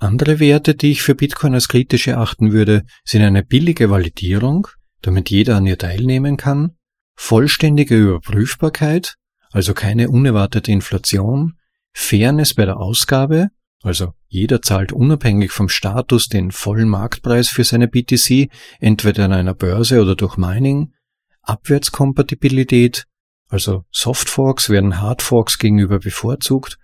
Andere 0.00 0.40
Werte, 0.40 0.74
die 0.74 0.92
ich 0.92 1.02
für 1.02 1.14
Bitcoin 1.14 1.52
als 1.52 1.68
kritisch 1.68 2.08
erachten 2.08 2.52
würde, 2.52 2.84
sind 3.04 3.20
eine 3.20 3.44
billige 3.44 3.90
Validierung, 3.90 4.66
damit 5.02 5.28
jeder 5.28 5.56
an 5.56 5.66
ihr 5.66 5.76
teilnehmen 5.76 6.38
kann, 6.38 6.78
vollständige 7.16 7.96
Überprüfbarkeit, 7.96 9.16
also 9.50 9.74
keine 9.74 10.08
unerwartete 10.08 10.72
Inflation, 10.72 11.58
Fairness 11.92 12.54
bei 12.54 12.64
der 12.64 12.78
Ausgabe, 12.78 13.48
also 13.82 14.14
jeder 14.26 14.62
zahlt 14.62 14.92
unabhängig 14.92 15.52
vom 15.52 15.68
Status 15.68 16.28
den 16.28 16.50
vollen 16.50 16.88
Marktpreis 16.88 17.50
für 17.50 17.64
seine 17.64 17.86
BTC, 17.86 18.48
entweder 18.78 19.26
an 19.26 19.34
einer 19.34 19.54
Börse 19.54 20.00
oder 20.00 20.16
durch 20.16 20.38
Mining, 20.38 20.94
Abwärtskompatibilität, 21.42 23.04
also 23.48 23.84
Softforks 23.90 24.70
werden 24.70 24.98
Hardforks 24.98 25.58
gegenüber 25.58 25.98
bevorzugt, 25.98 26.78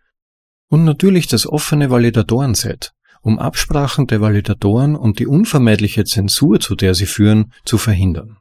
und 0.69 0.85
natürlich 0.85 1.29
das 1.29 1.47
offene 1.47 1.89
Validatorenset, 1.89 2.93
um 3.27 3.41
Absprachen 3.41 4.07
der 4.07 4.21
Validatoren 4.21 4.95
und 4.95 5.19
die 5.19 5.27
unvermeidliche 5.27 6.05
Zensur, 6.05 6.61
zu 6.61 6.77
der 6.77 6.95
sie 6.95 7.07
führen, 7.07 7.53
zu 7.65 7.77
verhindern. 7.77 8.37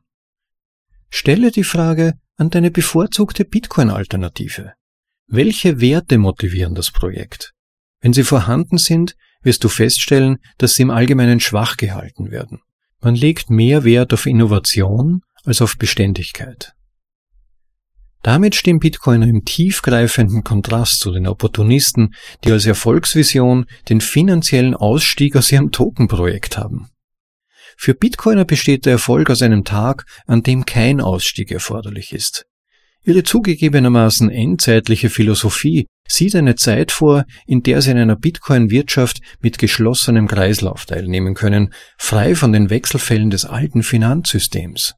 Stelle 1.10 1.50
die 1.50 1.63
Frage 1.63 2.13
an 2.38 2.52
deine 2.52 2.69
bevorzugte 2.69 3.45
Bitcoin-Alternative. 3.45 4.74
Welche 5.26 5.82
Werte 5.82 6.19
motivieren 6.19 6.76
das 6.76 6.91
Projekt? 6.91 7.54
Wenn 8.00 8.13
sie 8.13 8.24
vorhanden 8.24 8.78
sind, 8.78 9.15
wirst 9.41 9.63
du 9.63 9.69
feststellen, 9.69 10.38
dass 10.60 10.76
sie 10.76 10.84
im 10.84 10.91
Allgemeinen 10.91 11.39
schwach 11.39 11.78
gehalten 11.78 12.30
werden. 12.30 12.60
Man 13.02 13.15
legt 13.15 13.50
mehr 13.50 13.86
Wert 13.86 14.13
auf 14.13 14.28
Innovation 14.28 15.21
als 15.45 15.63
auf 15.63 15.80
Beständigkeit. 15.80 16.74
Damit 18.25 18.55
stehen 18.55 18.79
Bitcoiner 18.79 19.27
im 19.27 19.45
tiefgreifenden 19.45 20.43
Kontrast 20.43 20.99
zu 20.99 21.11
den 21.11 21.27
Opportunisten, 21.27 22.15
die 22.43 22.51
als 22.51 22.65
Erfolgsvision 22.65 23.67
den 23.88 24.01
finanziellen 24.01 24.73
Ausstieg 24.73 25.35
aus 25.35 25.51
ihrem 25.51 25.71
Tokenprojekt 25.71 26.57
haben. 26.57 26.89
Für 27.77 27.93
Bitcoiner 27.93 28.43
besteht 28.43 28.88
der 28.88 28.93
Erfolg 28.93 29.29
aus 29.29 29.43
einem 29.43 29.63
Tag, 29.63 30.05
an 30.25 30.41
dem 30.41 30.65
kein 30.65 31.01
Ausstieg 31.01 31.51
erforderlich 31.51 32.13
ist. 32.13 32.47
Ihre 33.03 33.21
zugegebenermaßen 33.21 34.31
endzeitliche 34.31 35.11
Philosophie 35.11 35.85
sieht 36.07 36.35
eine 36.35 36.55
Zeit 36.55 36.91
vor, 36.91 37.25
in 37.45 37.61
der 37.61 37.83
sie 37.83 37.91
in 37.91 37.99
einer 37.99 38.15
Bitcoin-Wirtschaft 38.15 39.19
mit 39.41 39.59
geschlossenem 39.59 40.27
Kreislauf 40.27 40.88
teilnehmen 40.88 41.35
können, 41.35 41.75
frei 41.99 42.33
von 42.33 42.53
den 42.53 42.71
Wechselfällen 42.71 43.29
des 43.29 43.45
alten 43.45 43.83
Finanzsystems. 43.83 44.95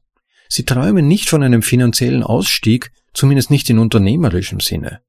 Sie 0.48 0.64
träumen 0.64 1.06
nicht 1.06 1.28
von 1.28 1.42
einem 1.42 1.60
finanziellen 1.60 2.22
Ausstieg, 2.22 2.90
zumindest 3.18 3.50
nicht 3.50 3.68
in 3.68 3.78
unternehmerischem 3.78 4.60
Sinne. 4.60 5.00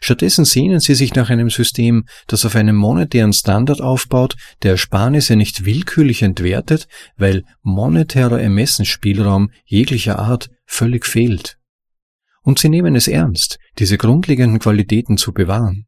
Stattdessen 0.00 0.44
sehnen 0.44 0.80
sie 0.80 0.96
sich 0.96 1.14
nach 1.14 1.30
einem 1.30 1.48
System, 1.48 2.06
das 2.26 2.44
auf 2.44 2.56
einem 2.56 2.74
monetären 2.74 3.32
Standard 3.32 3.80
aufbaut, 3.80 4.36
der 4.62 4.72
Ersparnisse 4.72 5.36
nicht 5.36 5.64
willkürlich 5.64 6.22
entwertet, 6.22 6.88
weil 7.16 7.44
monetärer 7.62 8.40
Ermessensspielraum 8.40 9.50
jeglicher 9.64 10.18
Art 10.18 10.50
völlig 10.64 11.06
fehlt. 11.06 11.58
Und 12.42 12.58
sie 12.58 12.68
nehmen 12.68 12.96
es 12.96 13.06
ernst, 13.06 13.58
diese 13.78 13.96
grundlegenden 13.96 14.58
Qualitäten 14.58 15.18
zu 15.18 15.32
bewahren. 15.32 15.86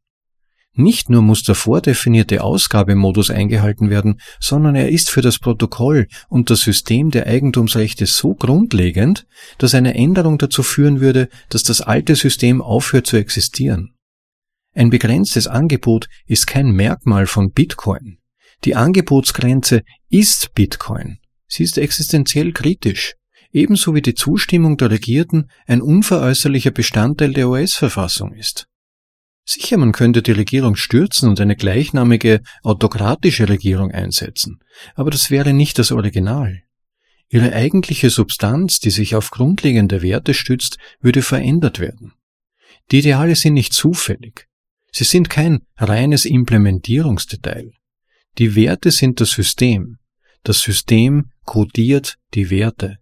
Nicht 0.75 1.09
nur 1.09 1.21
muss 1.21 1.43
der 1.43 1.55
vordefinierte 1.55 2.43
Ausgabemodus 2.43 3.29
eingehalten 3.29 3.89
werden, 3.89 4.19
sondern 4.39 4.75
er 4.75 4.89
ist 4.89 5.09
für 5.09 5.21
das 5.21 5.39
Protokoll 5.39 6.07
und 6.27 6.49
das 6.49 6.61
System 6.61 7.11
der 7.11 7.27
Eigentumsrechte 7.27 8.05
so 8.05 8.35
grundlegend, 8.35 9.25
dass 9.57 9.73
eine 9.73 9.95
Änderung 9.95 10.37
dazu 10.37 10.63
führen 10.63 10.99
würde, 10.99 11.29
dass 11.49 11.63
das 11.63 11.81
alte 11.81 12.15
System 12.15 12.61
aufhört 12.61 13.07
zu 13.07 13.15
existieren. 13.15 13.95
Ein 14.73 14.89
begrenztes 14.89 15.47
Angebot 15.47 16.09
ist 16.25 16.47
kein 16.47 16.71
Merkmal 16.71 17.27
von 17.27 17.51
Bitcoin. 17.51 18.17
Die 18.65 18.75
Angebotsgrenze 18.75 19.83
ist 20.09 20.53
Bitcoin. 20.55 21.19
Sie 21.47 21.63
ist 21.63 21.77
existenziell 21.77 22.51
kritisch 22.51 23.15
ebenso 23.55 23.95
wie 23.95 24.01
die 24.01 24.13
Zustimmung 24.13 24.75
der 24.75 24.91
Regierten 24.91 25.49
ein 25.65 25.81
unveräußerlicher 25.81 26.71
Bestandteil 26.71 27.31
der 27.31 27.47
US-Verfassung 27.47 28.33
ist. 28.33 28.67
Sicher, 29.47 29.77
man 29.77 29.91
könnte 29.91 30.23
die 30.23 30.31
Regierung 30.31 30.75
stürzen 30.75 31.29
und 31.29 31.39
eine 31.39 31.55
gleichnamige 31.55 32.41
autokratische 32.63 33.47
Regierung 33.47 33.91
einsetzen, 33.91 34.59
aber 34.95 35.11
das 35.11 35.29
wäre 35.29 35.53
nicht 35.53 35.77
das 35.77 35.91
Original. 35.91 36.63
Ihre 37.29 37.53
eigentliche 37.53 38.09
Substanz, 38.09 38.79
die 38.79 38.89
sich 38.89 39.15
auf 39.15 39.29
grundlegende 39.29 40.01
Werte 40.01 40.33
stützt, 40.33 40.77
würde 40.99 41.21
verändert 41.21 41.79
werden. 41.79 42.13
Die 42.91 42.99
Ideale 42.99 43.35
sind 43.35 43.53
nicht 43.53 43.73
zufällig. 43.73 44.47
Sie 44.91 45.03
sind 45.03 45.29
kein 45.29 45.61
reines 45.75 46.25
Implementierungsdetail. 46.25 47.71
Die 48.37 48.55
Werte 48.55 48.91
sind 48.91 49.21
das 49.21 49.31
System. 49.31 49.97
Das 50.43 50.61
System 50.61 51.31
kodiert 51.43 52.17
die 52.33 52.49
Werte. 52.49 52.97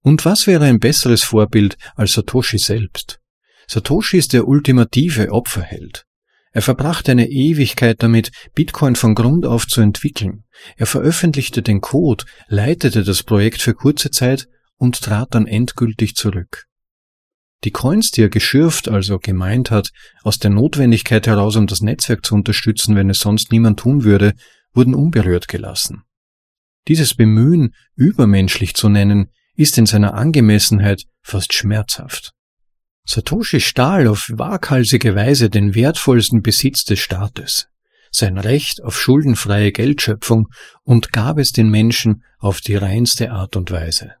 Und 0.00 0.24
was 0.24 0.46
wäre 0.46 0.64
ein 0.64 0.78
besseres 0.78 1.24
Vorbild 1.24 1.76
als 1.96 2.12
Satoshi 2.12 2.58
selbst? 2.58 3.20
Satoshi 3.68 4.18
ist 4.18 4.32
der 4.32 4.46
ultimative 4.46 5.32
Opferheld. 5.32 6.04
Er 6.52 6.62
verbrachte 6.62 7.12
eine 7.12 7.28
Ewigkeit 7.28 8.02
damit, 8.02 8.30
Bitcoin 8.54 8.96
von 8.96 9.14
Grund 9.14 9.44
auf 9.44 9.66
zu 9.66 9.82
entwickeln. 9.82 10.44
Er 10.76 10.86
veröffentlichte 10.86 11.62
den 11.62 11.80
Code, 11.80 12.24
leitete 12.48 13.04
das 13.04 13.22
Projekt 13.22 13.60
für 13.60 13.74
kurze 13.74 14.10
Zeit 14.10 14.48
und 14.76 15.00
trat 15.00 15.34
dann 15.34 15.46
endgültig 15.46 16.14
zurück. 16.16 16.64
Die 17.64 17.72
Coins, 17.72 18.10
die 18.10 18.22
er 18.22 18.28
geschürft, 18.28 18.88
also 18.88 19.18
gemeint 19.18 19.70
hat, 19.70 19.90
aus 20.22 20.38
der 20.38 20.50
Notwendigkeit 20.50 21.26
heraus, 21.26 21.56
um 21.56 21.66
das 21.66 21.80
Netzwerk 21.80 22.24
zu 22.24 22.34
unterstützen, 22.34 22.94
wenn 22.96 23.10
es 23.10 23.20
sonst 23.20 23.50
niemand 23.50 23.80
tun 23.80 24.04
würde, 24.04 24.34
wurden 24.72 24.94
unberührt 24.94 25.48
gelassen. 25.48 26.04
Dieses 26.88 27.14
Bemühen, 27.14 27.74
übermenschlich 27.96 28.74
zu 28.74 28.88
nennen, 28.88 29.30
ist 29.56 29.76
in 29.78 29.86
seiner 29.86 30.14
Angemessenheit 30.14 31.04
fast 31.22 31.54
schmerzhaft. 31.54 32.35
Satoshi 33.06 33.60
stahl 33.60 34.08
auf 34.08 34.28
waghalsige 34.32 35.14
Weise 35.14 35.48
den 35.48 35.74
wertvollsten 35.76 36.42
Besitz 36.42 36.84
des 36.84 36.98
Staates, 36.98 37.68
sein 38.10 38.36
Recht 38.36 38.82
auf 38.82 39.00
schuldenfreie 39.00 39.70
Geldschöpfung 39.70 40.48
und 40.82 41.12
gab 41.12 41.38
es 41.38 41.52
den 41.52 41.70
Menschen 41.70 42.24
auf 42.38 42.60
die 42.60 42.74
reinste 42.74 43.30
Art 43.30 43.54
und 43.54 43.70
Weise. 43.70 44.14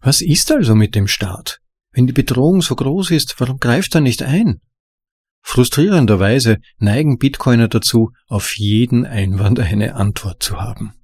Was 0.00 0.20
ist 0.20 0.50
also 0.50 0.74
mit 0.74 0.96
dem 0.96 1.06
Staat? 1.06 1.60
Wenn 1.92 2.08
die 2.08 2.12
Bedrohung 2.12 2.60
so 2.60 2.74
groß 2.74 3.12
ist, 3.12 3.36
warum 3.38 3.58
greift 3.58 3.94
er 3.94 4.00
nicht 4.00 4.22
ein? 4.22 4.60
Frustrierenderweise 5.42 6.58
neigen 6.78 7.18
Bitcoiner 7.18 7.68
dazu, 7.68 8.10
auf 8.26 8.56
jeden 8.56 9.06
Einwand 9.06 9.60
eine 9.60 9.94
Antwort 9.94 10.42
zu 10.42 10.60
haben. 10.60 10.94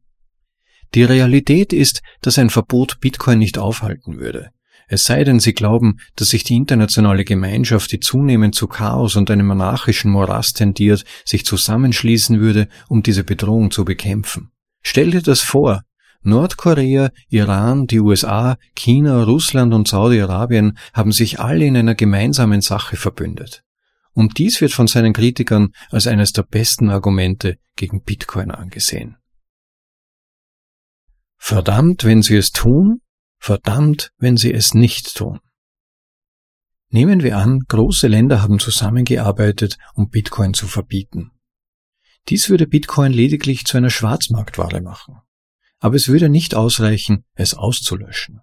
Die 0.95 1.05
Realität 1.05 1.73
ist, 1.73 2.03
dass 2.23 2.39
ein 2.39 2.51
Verbot 2.51 2.99
Bitcoin 3.01 3.39
nicht 3.39 3.59
aufhalten 3.59 4.19
würde. 4.19 4.51
Es 4.93 5.05
sei 5.05 5.23
denn, 5.23 5.39
sie 5.39 5.53
glauben, 5.53 6.01
dass 6.17 6.31
sich 6.31 6.43
die 6.43 6.57
internationale 6.57 7.25
Gemeinschaft, 7.25 7.93
die 7.93 8.01
zunehmend 8.01 8.57
zu 8.57 8.67
Chaos 8.67 9.15
und 9.15 9.31
einem 9.31 9.47
monarchischen 9.47 10.11
Morast 10.11 10.57
tendiert, 10.57 11.05
sich 11.25 11.47
zusammenschließen 11.47 12.41
würde, 12.41 12.67
um 12.89 13.05
diese 13.05 13.23
Bedrohung 13.23 13.71
zu 13.71 13.85
bekämpfen. 13.85 14.51
Stell 14.83 15.13
dir 15.13 15.23
das 15.23 15.43
vor. 15.43 15.83
Nordkorea, 16.23 17.11
Iran, 17.29 17.87
die 17.87 18.01
USA, 18.01 18.59
China, 18.75 19.23
Russland 19.23 19.73
und 19.75 19.87
Saudi-Arabien 19.87 20.77
haben 20.93 21.13
sich 21.13 21.39
alle 21.39 21.67
in 21.67 21.77
einer 21.77 21.95
gemeinsamen 21.95 22.61
Sache 22.61 22.97
verbündet. 22.97 23.63
Und 24.13 24.39
dies 24.39 24.61
wird 24.61 24.73
von 24.73 24.89
seinen 24.89 25.13
Kritikern 25.13 25.69
als 25.91 26.09
eines 26.09 26.33
der 26.33 26.43
besten 26.43 26.91
Argumente 26.91 27.59
gegen 27.77 28.03
Bitcoin 28.03 28.51
angesehen. 28.51 29.19
Verdammt, 31.39 32.03
wenn 32.03 32.23
sie 32.23 32.37
es 32.37 32.51
tun, 32.51 33.03
verdammt, 33.41 34.13
wenn 34.19 34.37
sie 34.37 34.53
es 34.53 34.75
nicht 34.75 35.17
tun. 35.17 35.41
Nehmen 36.91 37.23
wir 37.23 37.39
an, 37.39 37.61
große 37.67 38.07
Länder 38.07 38.43
haben 38.43 38.59
zusammengearbeitet, 38.59 39.79
um 39.95 40.11
Bitcoin 40.11 40.55
zu 40.55 40.67
verbieten. 40.67 41.31
Dies 42.29 42.51
würde 42.51 42.67
Bitcoin 42.67 43.13
lediglich 43.13 43.65
zu 43.65 43.77
einer 43.77 43.91
Schwarzmarktware 43.91 44.81
machen. 44.81 45.17
Aber 45.79 45.97
es 45.97 46.09
würde 46.09 46.29
nicht 46.29 46.55
ausreichen, 46.55 47.25
es 47.35 47.55
auszulöschen. 47.55 48.41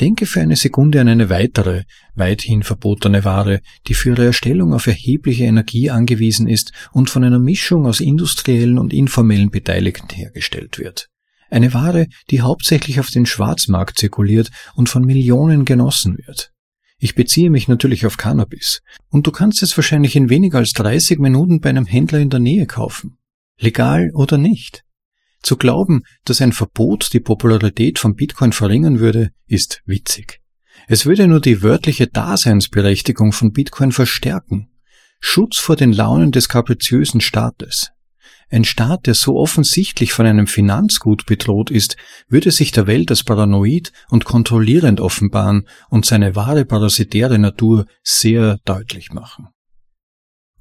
Denke 0.00 0.26
für 0.26 0.42
eine 0.42 0.56
Sekunde 0.56 1.00
an 1.00 1.08
eine 1.08 1.30
weitere, 1.30 1.84
weithin 2.14 2.62
verbotene 2.62 3.24
Ware, 3.24 3.62
die 3.86 3.94
für 3.94 4.10
ihre 4.10 4.26
Erstellung 4.26 4.74
auf 4.74 4.86
erhebliche 4.86 5.44
Energie 5.44 5.90
angewiesen 5.90 6.46
ist 6.46 6.72
und 6.92 7.08
von 7.08 7.24
einer 7.24 7.38
Mischung 7.38 7.86
aus 7.86 8.00
industriellen 8.00 8.78
und 8.78 8.92
informellen 8.92 9.50
Beteiligten 9.50 10.10
hergestellt 10.10 10.78
wird. 10.78 11.08
Eine 11.50 11.74
Ware, 11.74 12.06
die 12.30 12.40
hauptsächlich 12.40 13.00
auf 13.00 13.10
den 13.10 13.26
Schwarzmarkt 13.26 13.98
zirkuliert 13.98 14.50
und 14.74 14.88
von 14.88 15.04
Millionen 15.04 15.64
genossen 15.64 16.18
wird. 16.26 16.52
Ich 16.98 17.14
beziehe 17.14 17.50
mich 17.50 17.68
natürlich 17.68 18.06
auf 18.06 18.16
Cannabis. 18.16 18.80
Und 19.10 19.26
du 19.26 19.30
kannst 19.30 19.62
es 19.62 19.76
wahrscheinlich 19.76 20.16
in 20.16 20.30
weniger 20.30 20.58
als 20.58 20.72
30 20.72 21.18
Minuten 21.18 21.60
bei 21.60 21.68
einem 21.68 21.86
Händler 21.86 22.20
in 22.20 22.30
der 22.30 22.40
Nähe 22.40 22.66
kaufen. 22.66 23.18
Legal 23.58 24.10
oder 24.14 24.38
nicht. 24.38 24.82
Zu 25.42 25.56
glauben, 25.56 26.02
dass 26.24 26.40
ein 26.40 26.52
Verbot 26.52 27.10
die 27.12 27.20
Popularität 27.20 27.98
von 27.98 28.16
Bitcoin 28.16 28.52
verringern 28.52 28.98
würde, 28.98 29.30
ist 29.46 29.82
witzig. 29.84 30.40
Es 30.88 31.06
würde 31.06 31.28
nur 31.28 31.40
die 31.40 31.62
wörtliche 31.62 32.06
Daseinsberechtigung 32.06 33.32
von 33.32 33.52
Bitcoin 33.52 33.92
verstärken. 33.92 34.70
Schutz 35.20 35.58
vor 35.58 35.76
den 35.76 35.92
Launen 35.92 36.32
des 36.32 36.48
kapriziösen 36.48 37.20
Staates. 37.20 37.90
Ein 38.48 38.64
Staat, 38.64 39.06
der 39.06 39.14
so 39.14 39.36
offensichtlich 39.36 40.12
von 40.12 40.24
einem 40.24 40.46
Finanzgut 40.46 41.26
bedroht 41.26 41.70
ist, 41.70 41.96
würde 42.28 42.52
sich 42.52 42.70
der 42.70 42.86
Welt 42.86 43.10
als 43.10 43.24
paranoid 43.24 43.92
und 44.08 44.24
kontrollierend 44.24 45.00
offenbaren 45.00 45.66
und 45.88 46.06
seine 46.06 46.36
wahre 46.36 46.64
parasitäre 46.64 47.38
Natur 47.40 47.86
sehr 48.04 48.58
deutlich 48.64 49.12
machen. 49.12 49.48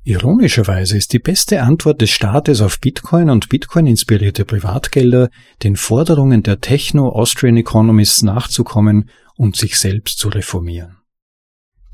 Ironischerweise 0.03 0.97
ist 0.97 1.13
die 1.13 1.19
beste 1.19 1.63
Antwort 1.63 1.99
des 2.01 2.11
Staates 2.11 2.61
auf 2.61 2.79
Bitcoin 2.79 3.29
und 3.29 3.49
Bitcoin-inspirierte 3.49 4.45
Privatgelder, 4.45 5.29
den 5.63 5.75
Forderungen 5.75 6.43
der 6.43 6.61
Techno-Austrian 6.61 7.57
Economists 7.57 8.21
nachzukommen 8.21 9.09
und 9.35 9.55
sich 9.55 9.79
selbst 9.79 10.19
zu 10.19 10.29
reformieren. 10.29 10.97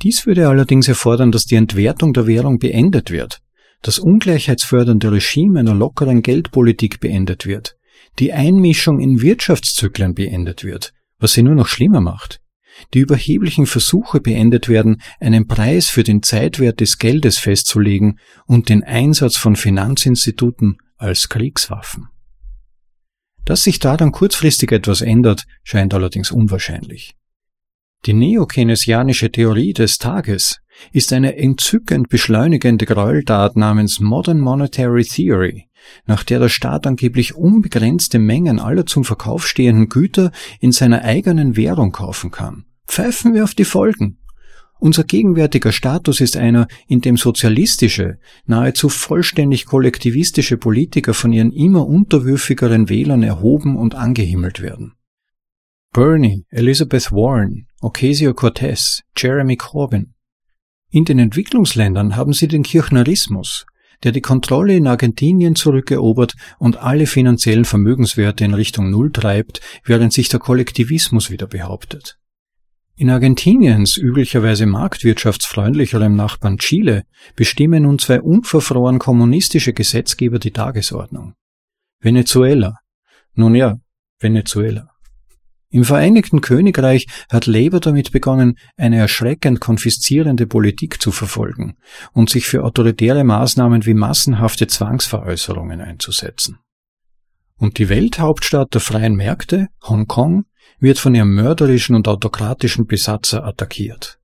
Dies 0.01 0.25
würde 0.25 0.49
allerdings 0.49 0.88
erfordern, 0.88 1.32
dass 1.32 1.45
die 1.45 1.56
Entwertung 1.56 2.12
der 2.12 2.27
Währung 2.27 2.60
beendet 2.60 3.12
wird, 3.12 3.41
das 3.82 4.00
ungleichheitsfördernde 4.00 5.12
Regime 5.12 5.60
einer 5.60 5.74
lockeren 5.74 6.22
Geldpolitik 6.22 7.00
beendet 7.00 7.46
wird, 7.46 7.78
die 8.20 8.34
Einmischung 8.34 9.00
in 9.00 9.22
Wirtschaftszyklen 9.22 10.13
beendet 10.13 10.63
wird, 10.63 10.94
was 11.20 11.34
sie 11.34 11.44
nur 11.44 11.56
noch 11.56 11.67
schlimmer 11.67 12.02
macht, 12.02 12.41
die 12.94 13.00
überheblichen 13.00 13.65
Versuche 13.65 14.22
beendet 14.22 14.70
werden, 14.70 15.02
einen 15.20 15.48
Preis 15.48 15.89
für 15.89 16.04
den 16.04 16.24
Zeitwert 16.24 16.80
des 16.80 16.98
Geldes 16.98 17.38
festzulegen 17.38 18.20
und 18.46 18.70
den 18.70 18.84
Einsatz 18.84 19.38
von 19.38 19.56
Finanzinstituten 19.56 20.78
als 20.98 21.30
Kriegswaffen. 21.30 22.08
Dass 23.46 23.63
sich 23.63 23.80
daran 23.80 24.12
kurzfristig 24.12 24.72
etwas 24.72 25.02
ändert, 25.02 25.46
scheint 25.63 25.94
allerdings 25.94 26.32
unwahrscheinlich. 26.32 27.15
Die 28.06 28.13
neokeynesianische 28.13 29.32
Theorie 29.32 29.74
des 29.74 29.98
Tages 29.98 30.60
ist 30.91 31.13
eine 31.13 31.38
entzückend 31.38 32.10
beschleunigende 32.10 32.86
Gräueltat 32.86 33.56
namens 33.56 34.00
Modern 34.00 34.39
Monetary 34.39 35.04
Theory, 35.04 35.67
nach 36.06 36.24
der 36.24 36.39
der 36.39 36.50
Staat 36.50 36.88
angeblich 36.88 37.36
unbegrenzte 37.36 38.20
Mengen 38.20 38.60
aller 38.60 38.86
zum 38.86 39.04
Verkauf 39.04 39.48
stehenden 39.48 39.89
Güter 39.89 40.32
in 40.60 40.72
seiner 40.72 41.04
eigenen 41.04 41.56
Währung 41.56 41.91
kaufen 41.91 42.32
kann. 42.32 42.65
Pfeifen 42.88 43.34
wir 43.34 43.44
auf 43.44 43.56
die 43.56 43.65
Folgen. 43.65 44.17
Unser 44.80 45.04
gegenwärtiger 45.04 45.72
Status 45.72 46.22
ist 46.22 46.36
einer, 46.36 46.67
in 46.88 47.02
dem 47.02 47.15
sozialistische, 47.15 48.17
nahezu 48.48 48.89
vollständig 48.89 49.67
kollektivistische 49.67 50.58
Politiker 50.58 51.13
von 51.13 51.32
ihren 51.32 51.52
immer 51.52 51.86
unterwürfigeren 51.86 52.89
Wählern 52.89 53.22
erhoben 53.22 53.78
und 53.78 53.94
angehimmelt 53.94 54.60
werden. 54.60 54.94
Bernie, 55.94 56.46
Elizabeth 56.50 57.12
Warren, 57.12 57.67
Ocasio-Cortez, 57.82 59.04
Jeremy 59.15 59.56
Corbyn. 59.56 60.15
In 60.91 61.06
den 61.06 61.19
Entwicklungsländern 61.19 62.17
haben 62.17 62.34
sie 62.34 62.49
den 62.49 62.63
Kirchnerismus, 62.63 63.65
der 64.04 64.12
die 64.12 64.19
Kontrolle 64.19 64.75
in 64.75 64.88
Argentinien 64.88 65.56
zurückerobert 65.56 66.36
und 66.60 66.77
alle 66.77 67.08
finanziellen 67.08 67.63
Vermögenswerte 67.63 68.43
in 68.43 68.54
Richtung 68.54 68.89
Null 68.89 69.12
treibt, 69.12 69.62
während 69.86 70.12
sich 70.12 70.27
der 70.27 70.41
Kollektivismus 70.41 71.32
wieder 71.32 71.47
behauptet. 71.47 72.17
In 72.97 73.10
Argentiniens 73.10 73.97
üblicherweise 73.97 74.65
marktwirtschaftsfreundlicherem 74.65 76.13
Nachbarn 76.15 76.58
Chile 76.58 77.04
bestimmen 77.38 77.84
nun 77.84 77.97
zwei 77.97 78.21
unverfroren 78.21 78.99
kommunistische 78.99 79.71
Gesetzgeber 79.73 80.39
die 80.39 80.51
Tagesordnung. 80.51 81.36
Venezuela. 82.01 82.80
Nun 83.34 83.56
ja, 83.56 83.80
Venezuela. 84.19 84.90
Im 85.73 85.86
Vereinigten 85.86 86.41
Königreich 86.41 87.07
hat 87.29 87.45
Labour 87.45 87.79
damit 87.79 88.12
begonnen, 88.12 88.57
eine 88.75 88.97
erschreckend 88.97 89.62
konfiszierende 89.62 90.45
Politik 90.45 91.01
zu 91.01 91.13
verfolgen 91.13 91.77
und 92.12 92.29
sich 92.29 92.45
für 92.45 92.65
autoritäre 92.65 93.23
Maßnahmen 93.23 93.86
wie 93.86 93.93
massenhafte 93.93 94.67
Zwangsveräußerungen 94.67 95.79
einzusetzen. 95.79 96.60
Und 97.55 97.77
die 97.77 97.88
Welthauptstadt 97.88 98.73
der 98.73 98.81
freien 98.81 99.15
Märkte, 99.15 99.67
Hongkong, 99.81 100.43
wird 100.79 100.99
von 100.99 101.15
ihrem 101.15 101.34
mörderischen 101.36 101.95
und 101.95 102.07
autokratischen 102.10 102.86
Besatzer 102.86 103.45
attackiert. 103.45 104.19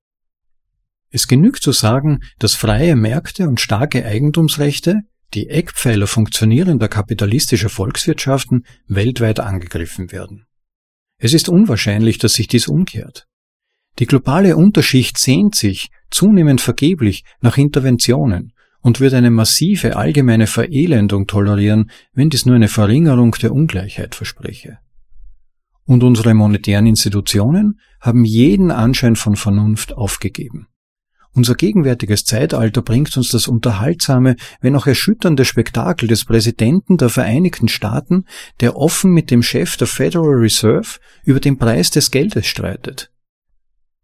Es 1.10 1.29
genügt 1.29 1.63
zu 1.63 1.71
sagen, 1.71 2.19
dass 2.39 2.55
freie 2.55 2.97
Märkte 2.97 3.47
und 3.47 3.62
starke 3.62 4.05
Eigentumsrechte, 4.05 5.01
die 5.33 5.47
Eckpfeiler 5.47 6.07
funktionierender 6.07 6.89
kapitalistischer 6.89 7.69
Volkswirtschaften, 7.69 8.65
weltweit 8.88 9.39
angegriffen 9.39 10.12
werden. 10.12 10.47
Es 11.19 11.34
ist 11.34 11.49
unwahrscheinlich, 11.49 12.17
dass 12.19 12.34
sich 12.34 12.47
dies 12.47 12.67
umkehrt. 12.67 13.27
Die 13.99 14.06
globale 14.06 14.56
Unterschicht 14.56 15.17
sehnt 15.17 15.56
sich, 15.56 15.89
zunehmend 16.12 16.62
vergeblich, 16.62 17.23
nach 17.41 17.58
Interventionen 17.58 18.53
und 18.82 18.99
wird 18.99 19.13
eine 19.15 19.32
massive 19.32 19.95
allgemeine 19.95 20.45
Verelendung 20.45 21.25
tolerieren, 21.25 21.89
wenn 22.13 22.30
dies 22.30 22.45
nur 22.45 22.56
eine 22.56 22.67
Verringerung 22.67 23.32
der 23.41 23.51
Ungleichheit 23.51 24.13
verspreche. 24.13 24.77
Und 25.86 26.03
unsere 26.03 26.34
monetären 26.34 26.86
Institutionen 26.86 27.80
haben 27.99 28.23
jeden 28.23 28.69
Anschein 28.69 29.15
von 29.15 29.36
Vernunft 29.36 29.93
aufgegeben. 29.93 30.67
Unser 31.38 31.54
gegenwärtiges 31.54 32.23
Zeitalter 32.23 32.82
bringt 32.82 33.15
uns 33.15 33.30
das 33.30 33.47
unterhaltsame, 33.47 34.38
wenn 34.60 34.76
auch 34.76 34.88
erschütternde 34.88 35.45
Spektakel 35.45 36.08
des 36.08 36.26
Präsidenten 36.26 36.97
der 36.97 37.10
Vereinigten 37.10 37.67
Staaten, 37.67 38.26
der 38.60 38.76
offen 38.76 39.12
mit 39.12 39.30
dem 39.30 39.43
Chef 39.43 39.78
der 39.78 39.86
Federal 39.86 40.34
Reserve 40.34 40.97
über 41.26 41.39
den 41.39 41.60
Preis 41.60 41.91
des 41.91 42.10
Geldes 42.10 42.47
streitet. 42.47 43.12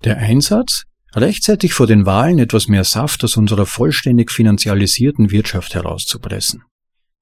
Der 0.03 0.17
Einsatz, 0.17 0.83
rechtzeitig 1.15 1.73
vor 1.73 1.87
den 1.87 2.05
Wahlen 2.05 2.37
etwas 2.37 2.67
mehr 2.67 2.83
Saft 2.83 3.23
aus 3.23 3.35
unserer 3.35 3.65
vollständig 3.65 4.29
finanzialisierten 4.29 5.31
Wirtschaft 5.31 5.73
herauszupressen. 5.73 6.61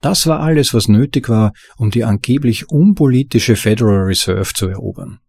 Das 0.02 0.28
war 0.28 0.42
alles, 0.42 0.74
was 0.74 0.90
nötig 0.90 1.30
war, 1.30 1.54
um 1.78 1.90
die 1.90 2.04
angeblich 2.04 2.70
unpolitische 2.70 3.56
Federal 3.56 4.02
Reserve 4.02 4.54
zu 4.54 4.68
erobern. 4.68 5.20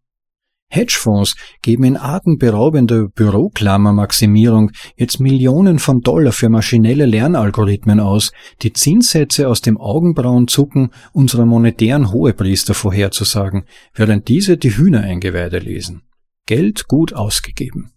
Hedgefonds 0.73 1.37
geben 1.61 1.85
in 1.85 1.97
atemberaubender 1.99 3.09
Büroklammermaximierung 3.09 4.73
jetzt 4.97 5.21
Millionen 5.21 5.79
von 5.79 6.01
Dollar 6.01 6.33
für 6.33 6.49
maschinelle 6.49 7.05
Lernalgorithmen 7.05 8.01
aus, 8.01 8.33
die 8.63 8.73
Zinssätze 8.73 9.49
aus 9.49 9.61
dem 9.61 9.77
Augenbrauenzucken 9.79 10.91
unserer 11.13 11.45
monetären 11.45 12.11
Hohepriester 12.11 12.73
vorherzusagen, 12.73 13.65
während 13.95 14.29
diese 14.29 14.57
die 14.57 14.77
Hühnereingeweide 14.77 15.59
lesen. 15.59 16.03
Geld 16.47 16.89
gut 16.89 17.13
ausgegeben. 17.13 17.93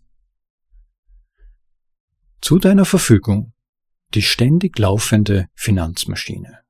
Zu 2.42 2.60
deiner 2.60 2.86
Verfügung 2.86 3.54
die 4.14 4.22
ständig 4.22 4.78
laufende 4.78 5.48
Finanzmaschine. 5.56 6.65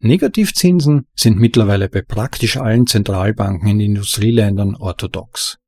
Negativzinsen 0.00 1.06
sind 1.14 1.38
mittlerweile 1.38 1.88
bei 1.88 2.02
praktisch 2.02 2.56
allen 2.56 2.86
Zentralbanken 2.86 3.68
in 3.68 3.80
Industrieländern 3.80 4.74
orthodox. 4.74 5.58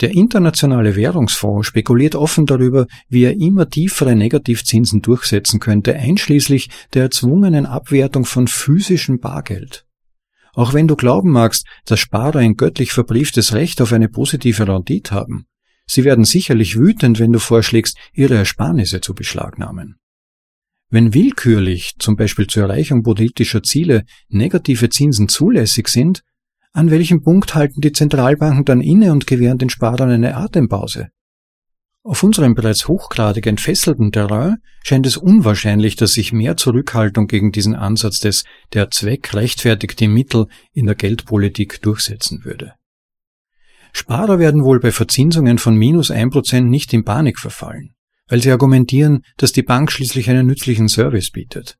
Der 0.00 0.10
Internationale 0.10 0.96
Währungsfonds 0.96 1.68
spekuliert 1.68 2.16
offen 2.16 2.46
darüber, 2.46 2.86
wie 3.08 3.24
er 3.24 3.36
immer 3.36 3.68
tiefere 3.68 4.16
Negativzinsen 4.16 5.02
durchsetzen 5.02 5.60
könnte, 5.60 5.94
einschließlich 5.94 6.68
der 6.94 7.04
erzwungenen 7.04 7.64
Abwertung 7.64 8.24
von 8.24 8.48
physischem 8.48 9.20
Bargeld. 9.20 9.86
Auch 10.52 10.72
wenn 10.72 10.88
du 10.88 10.96
glauben 10.96 11.30
magst, 11.30 11.66
dass 11.84 12.00
Sparer 12.00 12.40
ein 12.40 12.56
göttlich 12.56 12.92
verbrieftes 12.92 13.54
Recht 13.54 13.80
auf 13.80 13.92
eine 13.92 14.08
positive 14.08 14.66
Rendite 14.66 15.12
haben, 15.12 15.46
sie 15.86 16.04
werden 16.04 16.24
sicherlich 16.24 16.76
wütend, 16.76 17.20
wenn 17.20 17.32
du 17.32 17.38
vorschlägst, 17.38 17.96
ihre 18.12 18.34
Ersparnisse 18.34 19.00
zu 19.00 19.14
beschlagnahmen. 19.14 19.96
Wenn 20.94 21.12
willkürlich, 21.12 21.96
zum 21.98 22.14
Beispiel 22.14 22.46
zur 22.46 22.62
Erreichung 22.62 23.02
politischer 23.02 23.64
Ziele, 23.64 24.04
negative 24.28 24.90
Zinsen 24.90 25.28
zulässig 25.28 25.88
sind, 25.88 26.22
an 26.72 26.88
welchem 26.92 27.24
Punkt 27.24 27.56
halten 27.56 27.80
die 27.80 27.90
Zentralbanken 27.90 28.64
dann 28.64 28.80
inne 28.80 29.10
und 29.10 29.26
gewähren 29.26 29.58
den 29.58 29.70
Sparern 29.70 30.10
eine 30.10 30.36
Atempause? 30.36 31.08
Auf 32.04 32.22
unserem 32.22 32.54
bereits 32.54 32.86
hochgradig 32.86 33.44
entfesselten 33.48 34.12
Terrain 34.12 34.58
scheint 34.84 35.04
es 35.04 35.16
unwahrscheinlich, 35.16 35.96
dass 35.96 36.12
sich 36.12 36.32
mehr 36.32 36.56
Zurückhaltung 36.56 37.26
gegen 37.26 37.50
diesen 37.50 37.74
Ansatz 37.74 38.20
des 38.20 38.44
der 38.72 38.92
Zweck 38.92 39.34
rechtfertigt 39.34 39.98
die 39.98 40.06
Mittel 40.06 40.46
in 40.74 40.86
der 40.86 40.94
Geldpolitik 40.94 41.82
durchsetzen 41.82 42.44
würde. 42.44 42.74
Sparer 43.92 44.38
werden 44.38 44.62
wohl 44.62 44.78
bei 44.78 44.92
Verzinsungen 44.92 45.58
von 45.58 45.74
minus 45.74 46.12
ein 46.12 46.30
Prozent 46.30 46.70
nicht 46.70 46.92
in 46.92 47.04
Panik 47.04 47.40
verfallen, 47.40 47.96
weil 48.28 48.42
sie 48.42 48.50
argumentieren, 48.50 49.22
dass 49.36 49.52
die 49.52 49.62
Bank 49.62 49.92
schließlich 49.92 50.30
einen 50.30 50.46
nützlichen 50.46 50.88
Service 50.88 51.30
bietet. 51.30 51.76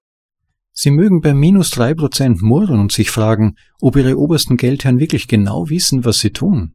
Sie 0.72 0.90
mögen 0.90 1.20
bei 1.20 1.34
minus 1.34 1.70
drei 1.70 1.94
Prozent 1.94 2.42
murren 2.42 2.80
und 2.80 2.92
sich 2.92 3.10
fragen, 3.10 3.54
ob 3.80 3.96
ihre 3.96 4.18
obersten 4.18 4.56
Geldherren 4.56 4.98
wirklich 4.98 5.28
genau 5.28 5.68
wissen, 5.70 6.04
was 6.04 6.18
sie 6.18 6.30
tun. 6.30 6.74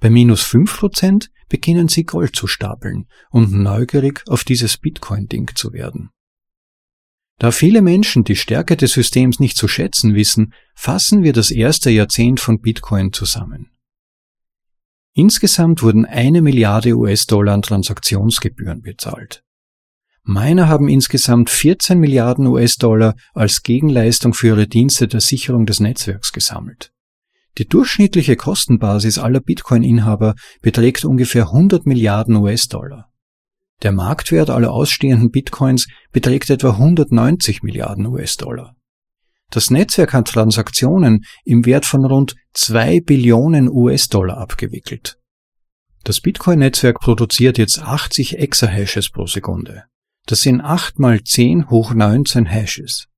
Bei 0.00 0.10
minus 0.10 0.42
fünf 0.42 0.78
Prozent 0.78 1.30
beginnen 1.48 1.88
sie 1.88 2.04
Gold 2.04 2.36
zu 2.36 2.46
stapeln 2.46 3.06
und 3.30 3.52
neugierig 3.52 4.22
auf 4.28 4.44
dieses 4.44 4.76
Bitcoin-Ding 4.76 5.52
zu 5.54 5.72
werden. 5.72 6.10
Da 7.38 7.50
viele 7.50 7.82
Menschen 7.82 8.22
die 8.22 8.36
Stärke 8.36 8.76
des 8.76 8.92
Systems 8.92 9.40
nicht 9.40 9.56
zu 9.56 9.66
schätzen 9.66 10.14
wissen, 10.14 10.52
fassen 10.74 11.22
wir 11.22 11.32
das 11.32 11.50
erste 11.50 11.90
Jahrzehnt 11.90 12.38
von 12.38 12.60
Bitcoin 12.60 13.12
zusammen. 13.12 13.71
Insgesamt 15.14 15.82
wurden 15.82 16.06
eine 16.06 16.40
Milliarde 16.40 16.96
US-Dollar 16.96 17.54
an 17.54 17.62
Transaktionsgebühren 17.62 18.80
bezahlt. 18.80 19.44
Miner 20.24 20.68
haben 20.68 20.88
insgesamt 20.88 21.50
14 21.50 21.98
Milliarden 21.98 22.46
US-Dollar 22.46 23.16
als 23.34 23.62
Gegenleistung 23.62 24.32
für 24.32 24.48
ihre 24.48 24.68
Dienste 24.68 25.08
der 25.08 25.20
Sicherung 25.20 25.66
des 25.66 25.80
Netzwerks 25.80 26.32
gesammelt. 26.32 26.92
Die 27.58 27.68
durchschnittliche 27.68 28.36
Kostenbasis 28.36 29.18
aller 29.18 29.40
Bitcoin-Inhaber 29.40 30.34
beträgt 30.62 31.04
ungefähr 31.04 31.48
100 31.48 31.84
Milliarden 31.84 32.36
US-Dollar. 32.36 33.10
Der 33.82 33.92
Marktwert 33.92 34.48
aller 34.48 34.70
ausstehenden 34.70 35.30
Bitcoins 35.30 35.88
beträgt 36.12 36.48
etwa 36.48 36.70
190 36.70 37.62
Milliarden 37.62 38.06
US-Dollar. 38.06 38.76
Das 39.50 39.70
Netzwerk 39.70 40.14
hat 40.14 40.28
Transaktionen 40.28 41.24
im 41.44 41.66
Wert 41.66 41.84
von 41.84 42.06
rund 42.06 42.36
2 42.54 43.00
Billionen 43.00 43.68
US-Dollar 43.68 44.38
abgewickelt. 44.38 45.18
Das 46.04 46.20
Bitcoin-Netzwerk 46.20 47.00
produziert 47.00 47.58
jetzt 47.58 47.80
80 47.80 48.38
Exahashes 48.38 49.10
pro 49.10 49.26
Sekunde. 49.26 49.84
Das 50.26 50.42
sind 50.42 50.60
8 50.60 50.98
mal 50.98 51.22
10 51.22 51.70
hoch 51.70 51.94
19 51.94 52.46
Hashes. 52.46 53.08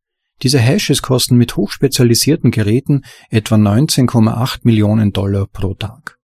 Diese 0.43 0.59
Hashes 0.59 1.03
kosten 1.03 1.37
mit 1.37 1.57
hochspezialisierten 1.57 2.51
Geräten 2.51 3.03
etwa 3.31 3.57
19,8 3.57 4.61
Millionen 4.63 5.13
Dollar 5.13 5.47
pro 5.47 5.75
Tag. 5.75 6.19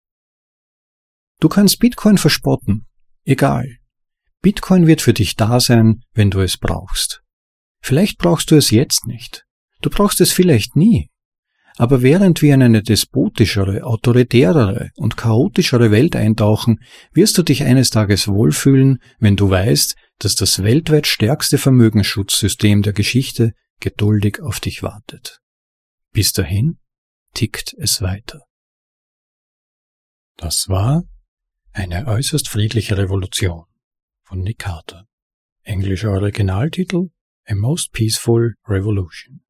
Du 1.40 1.48
kannst 1.48 1.78
Bitcoin 1.78 2.18
verspotten. 2.18 2.86
Egal. 3.24 3.76
Bitcoin 4.42 4.86
wird 4.86 5.02
für 5.02 5.12
dich 5.12 5.36
da 5.36 5.60
sein, 5.60 6.02
wenn 6.12 6.30
du 6.30 6.40
es 6.40 6.56
brauchst. 6.56 7.22
Vielleicht 7.82 8.18
brauchst 8.18 8.50
du 8.50 8.56
es 8.56 8.70
jetzt 8.70 9.06
nicht. 9.06 9.44
Du 9.82 9.90
brauchst 9.90 10.20
es 10.20 10.32
vielleicht 10.32 10.76
nie. 10.76 11.10
Aber 11.78 12.00
während 12.00 12.40
wir 12.40 12.54
in 12.54 12.62
eine 12.62 12.82
despotischere, 12.82 13.84
autoritärere 13.84 14.90
und 14.96 15.16
chaotischere 15.16 15.90
Welt 15.90 16.16
eintauchen, 16.16 16.80
wirst 17.12 17.36
du 17.36 17.42
dich 17.42 17.64
eines 17.64 17.90
Tages 17.90 18.28
wohlfühlen, 18.28 18.98
wenn 19.18 19.36
du 19.36 19.50
weißt, 19.50 19.94
dass 20.18 20.34
das 20.34 20.62
weltweit 20.62 21.06
stärkste 21.06 21.58
Vermögensschutzsystem 21.58 22.82
der 22.82 22.94
Geschichte 22.94 23.52
geduldig 23.80 24.40
auf 24.40 24.58
dich 24.58 24.82
wartet. 24.82 25.40
Bis 26.12 26.32
dahin 26.32 26.78
tickt 27.34 27.74
es 27.78 28.00
weiter. 28.00 28.40
Das 30.38 30.68
war 30.68 31.04
eine 31.72 32.06
äußerst 32.06 32.48
friedliche 32.48 32.96
Revolution 32.96 33.64
von 34.22 34.40
Nick 34.40 34.60
Carter. 34.60 35.04
Englischer 35.62 36.10
Originaltitel 36.10 37.08
A 37.44 37.54
Most 37.54 37.92
Peaceful 37.92 38.54
Revolution. 38.66 39.45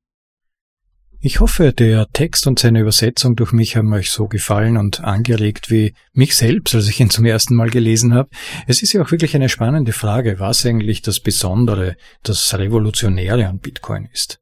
Ich 1.21 1.41
hoffe, 1.41 1.73
der 1.73 2.07
Text 2.13 2.47
und 2.47 2.59
seine 2.59 2.81
Übersetzung 2.81 3.37
durch 3.37 3.53
mich 3.53 3.77
haben 3.77 3.93
euch 3.93 4.11
so 4.11 4.29
gefallen 4.29 4.77
und 4.77 5.03
angeregt 5.03 5.71
wie 5.71 5.95
mich 6.13 6.37
selbst, 6.37 6.75
als 6.75 6.89
ich 6.89 7.01
ihn 7.01 7.11
zum 7.11 7.25
ersten 7.25 7.55
Mal 7.55 7.71
gelesen 7.71 8.15
habe. 8.15 8.29
Es 8.67 8.83
ist 8.83 8.93
ja 8.93 9.03
auch 9.03 9.11
wirklich 9.11 9.35
eine 9.35 9.49
spannende 9.49 9.93
Frage, 9.93 10.39
was 10.39 10.65
eigentlich 10.67 11.03
das 11.03 11.21
Besondere, 11.21 11.97
das 12.23 12.57
Revolutionäre 12.57 13.47
an 13.47 13.59
Bitcoin 13.59 14.09
ist. 14.13 14.39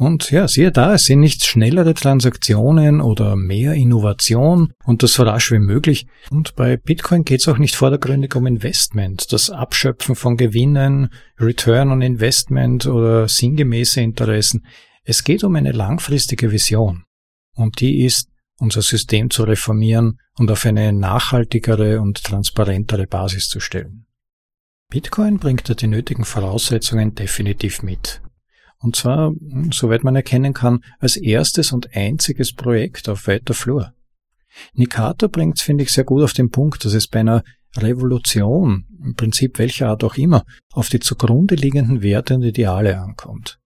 Und 0.00 0.30
ja, 0.30 0.48
siehe 0.48 0.72
da, 0.72 0.94
es 0.94 1.04
sind 1.04 1.20
nicht 1.20 1.44
schnellere 1.44 1.92
Transaktionen 1.92 3.02
oder 3.02 3.36
mehr 3.36 3.74
Innovation 3.74 4.72
und 4.82 5.02
das 5.02 5.12
so 5.12 5.24
rasch 5.24 5.52
wie 5.52 5.58
möglich. 5.58 6.06
Und 6.30 6.56
bei 6.56 6.78
Bitcoin 6.78 7.22
geht 7.22 7.40
es 7.40 7.48
auch 7.48 7.58
nicht 7.58 7.76
vordergründig 7.76 8.34
um 8.34 8.46
Investment, 8.46 9.30
das 9.30 9.50
Abschöpfen 9.50 10.14
von 10.14 10.38
Gewinnen, 10.38 11.10
Return 11.38 11.90
on 11.90 12.00
Investment 12.00 12.86
oder 12.86 13.28
sinngemäße 13.28 14.00
Interessen. 14.00 14.64
Es 15.04 15.24
geht 15.24 15.44
um 15.44 15.56
eine 15.56 15.72
langfristige 15.72 16.50
Vision 16.50 17.04
und 17.54 17.80
die 17.80 18.04
ist, 18.04 18.28
unser 18.58 18.82
System 18.82 19.30
zu 19.30 19.44
reformieren 19.44 20.20
und 20.36 20.50
auf 20.50 20.66
eine 20.66 20.92
nachhaltigere 20.92 22.00
und 22.00 22.22
transparentere 22.22 23.06
Basis 23.06 23.48
zu 23.48 23.58
stellen. 23.58 24.06
Bitcoin 24.90 25.38
bringt 25.38 25.68
da 25.68 25.74
die 25.74 25.86
nötigen 25.86 26.24
Voraussetzungen 26.24 27.14
definitiv 27.14 27.82
mit. 27.82 28.20
Und 28.78 28.96
zwar, 28.96 29.32
soweit 29.70 30.04
man 30.04 30.16
erkennen 30.16 30.52
kann, 30.52 30.82
als 30.98 31.16
erstes 31.16 31.72
und 31.72 31.94
einziges 31.94 32.52
Projekt 32.52 33.08
auf 33.08 33.26
weiter 33.26 33.54
Flur. 33.54 33.94
Nikata 34.74 35.28
bringt 35.28 35.58
es, 35.58 35.62
finde 35.62 35.84
ich, 35.84 35.92
sehr 35.92 36.04
gut 36.04 36.22
auf 36.22 36.32
den 36.32 36.50
Punkt, 36.50 36.84
dass 36.84 36.94
es 36.94 37.06
bei 37.06 37.20
einer 37.20 37.44
Revolution, 37.76 38.86
im 39.02 39.14
Prinzip 39.14 39.58
welcher 39.58 39.88
Art 39.88 40.02
auch 40.02 40.16
immer, 40.16 40.44
auf 40.72 40.88
die 40.88 40.98
zugrunde 40.98 41.54
liegenden 41.54 42.02
Werte 42.02 42.34
und 42.34 42.42
Ideale 42.42 42.98
ankommt. 42.98 43.59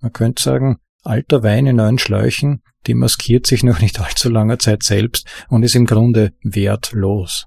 Man 0.00 0.12
könnte 0.12 0.42
sagen, 0.42 0.78
alter 1.02 1.42
Wein 1.42 1.66
in 1.66 1.76
neuen 1.76 1.98
Schläuchen, 1.98 2.62
die 2.86 2.94
maskiert 2.94 3.46
sich 3.46 3.62
noch 3.62 3.80
nicht 3.80 4.00
allzu 4.00 4.28
langer 4.28 4.58
Zeit 4.58 4.82
selbst 4.82 5.26
und 5.48 5.62
ist 5.62 5.74
im 5.74 5.86
Grunde 5.86 6.32
wertlos. 6.42 7.46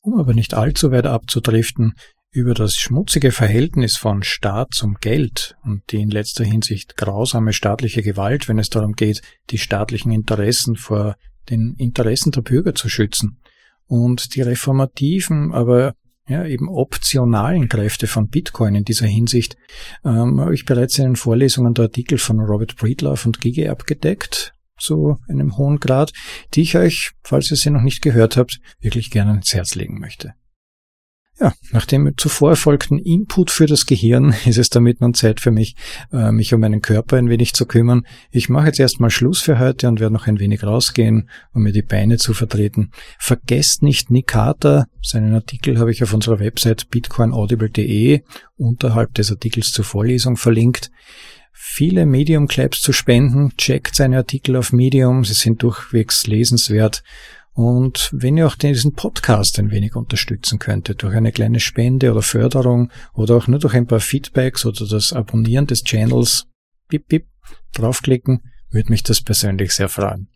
Um 0.00 0.18
aber 0.18 0.34
nicht 0.34 0.54
allzu 0.54 0.90
weit 0.90 1.06
abzudriften, 1.06 1.94
über 2.34 2.54
das 2.54 2.74
schmutzige 2.76 3.30
Verhältnis 3.30 3.96
von 3.96 4.22
Staat 4.22 4.72
zum 4.72 4.94
Geld 4.94 5.54
und 5.64 5.82
die 5.92 6.00
in 6.00 6.10
letzter 6.10 6.44
Hinsicht 6.44 6.96
grausame 6.96 7.52
staatliche 7.52 8.02
Gewalt, 8.02 8.48
wenn 8.48 8.58
es 8.58 8.70
darum 8.70 8.94
geht, 8.94 9.20
die 9.50 9.58
staatlichen 9.58 10.10
Interessen 10.10 10.76
vor 10.76 11.16
den 11.50 11.74
Interessen 11.76 12.32
der 12.32 12.40
Bürger 12.40 12.74
zu 12.74 12.88
schützen 12.88 13.38
und 13.86 14.34
die 14.34 14.40
reformativen, 14.40 15.52
aber 15.52 15.94
ja, 16.32 16.44
eben 16.44 16.68
optionalen 16.68 17.68
Kräfte 17.68 18.06
von 18.06 18.28
Bitcoin 18.28 18.74
in 18.74 18.84
dieser 18.84 19.06
Hinsicht, 19.06 19.56
ähm, 20.04 20.40
habe 20.40 20.54
ich 20.54 20.64
bereits 20.64 20.98
in 20.98 21.04
den 21.04 21.16
Vorlesungen 21.16 21.74
der 21.74 21.84
Artikel 21.84 22.18
von 22.18 22.40
Robert 22.40 22.76
Breedlove 22.76 23.26
und 23.26 23.40
Gigi 23.40 23.68
abgedeckt, 23.68 24.54
zu 24.78 25.18
einem 25.28 25.56
hohen 25.56 25.78
Grad, 25.78 26.12
die 26.54 26.62
ich 26.62 26.76
euch, 26.76 27.12
falls 27.22 27.50
ihr 27.50 27.56
sie 27.56 27.70
noch 27.70 27.82
nicht 27.82 28.02
gehört 28.02 28.36
habt, 28.36 28.60
wirklich 28.80 29.10
gerne 29.10 29.34
ins 29.34 29.54
Herz 29.54 29.74
legen 29.74 30.00
möchte. 30.00 30.34
Ja, 31.42 31.52
nach 31.72 31.86
dem 31.86 32.12
zuvor 32.16 32.50
erfolgten 32.50 33.00
Input 33.00 33.50
für 33.50 33.66
das 33.66 33.86
Gehirn 33.86 34.32
ist 34.46 34.58
es 34.58 34.70
damit 34.70 35.00
nun 35.00 35.12
Zeit 35.12 35.40
für 35.40 35.50
mich, 35.50 35.74
äh, 36.12 36.30
mich 36.30 36.54
um 36.54 36.60
meinen 36.60 36.82
Körper 36.82 37.16
ein 37.16 37.28
wenig 37.28 37.52
zu 37.52 37.66
kümmern. 37.66 38.06
Ich 38.30 38.48
mache 38.48 38.66
jetzt 38.66 38.78
erstmal 38.78 39.10
Schluss 39.10 39.40
für 39.40 39.58
heute 39.58 39.88
und 39.88 39.98
werde 39.98 40.14
noch 40.14 40.28
ein 40.28 40.38
wenig 40.38 40.62
rausgehen, 40.62 41.28
um 41.52 41.62
mir 41.64 41.72
die 41.72 41.82
Beine 41.82 42.18
zu 42.18 42.32
vertreten. 42.32 42.92
Vergesst 43.18 43.82
nicht 43.82 44.08
Nick 44.08 44.28
Carter, 44.28 44.86
seinen 45.02 45.34
Artikel 45.34 45.80
habe 45.80 45.90
ich 45.90 46.04
auf 46.04 46.14
unserer 46.14 46.38
Website 46.38 46.88
bitcoinaudible.de 46.90 48.20
unterhalb 48.56 49.12
des 49.14 49.32
Artikels 49.32 49.72
zur 49.72 49.84
Vorlesung 49.84 50.36
verlinkt 50.36 50.92
viele 51.54 52.06
Medium 52.06 52.48
Claps 52.48 52.82
zu 52.82 52.92
spenden. 52.92 53.56
Checkt 53.56 53.96
seine 53.96 54.18
Artikel 54.18 54.56
auf 54.56 54.72
Medium, 54.72 55.24
sie 55.24 55.34
sind 55.34 55.62
durchwegs 55.62 56.26
lesenswert 56.26 57.02
und 57.54 58.10
wenn 58.12 58.36
ihr 58.36 58.46
auch 58.46 58.56
diesen 58.56 58.94
Podcast 58.94 59.58
ein 59.58 59.70
wenig 59.70 59.94
unterstützen 59.94 60.58
könntet, 60.58 61.02
durch 61.02 61.14
eine 61.14 61.32
kleine 61.32 61.60
Spende 61.60 62.10
oder 62.10 62.22
Förderung 62.22 62.90
oder 63.12 63.36
auch 63.36 63.46
nur 63.46 63.58
durch 63.58 63.74
ein 63.74 63.86
paar 63.86 64.00
Feedbacks 64.00 64.64
oder 64.64 64.86
das 64.86 65.12
Abonnieren 65.12 65.66
des 65.66 65.84
Channels, 65.84 66.46
bip, 66.88 67.08
bip, 67.08 67.26
draufklicken, 67.74 68.40
würde 68.70 68.90
mich 68.90 69.02
das 69.02 69.20
persönlich 69.20 69.72
sehr 69.72 69.90
freuen. 69.90 70.28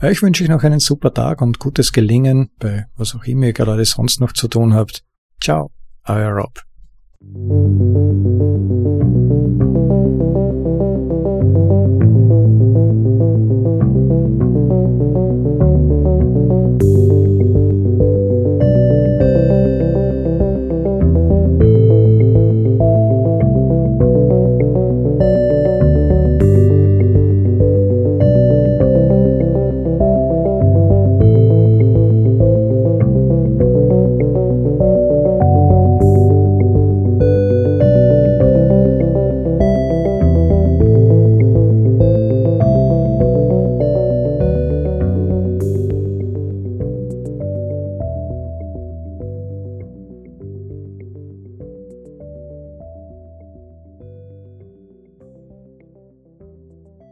Euch 0.00 0.22
wünsche 0.22 0.42
ich 0.42 0.50
noch 0.50 0.62
einen 0.64 0.80
super 0.80 1.12
Tag 1.12 1.40
und 1.42 1.58
gutes 1.58 1.92
Gelingen 1.92 2.50
bei 2.58 2.86
was 2.96 3.14
auch 3.14 3.24
immer 3.24 3.46
ihr 3.46 3.52
gerade 3.52 3.84
sonst 3.84 4.20
noch 4.20 4.32
zu 4.32 4.48
tun 4.48 4.74
habt. 4.74 5.04
Ciao, 5.40 5.70
euer 6.04 6.30
Rob. 6.30 6.62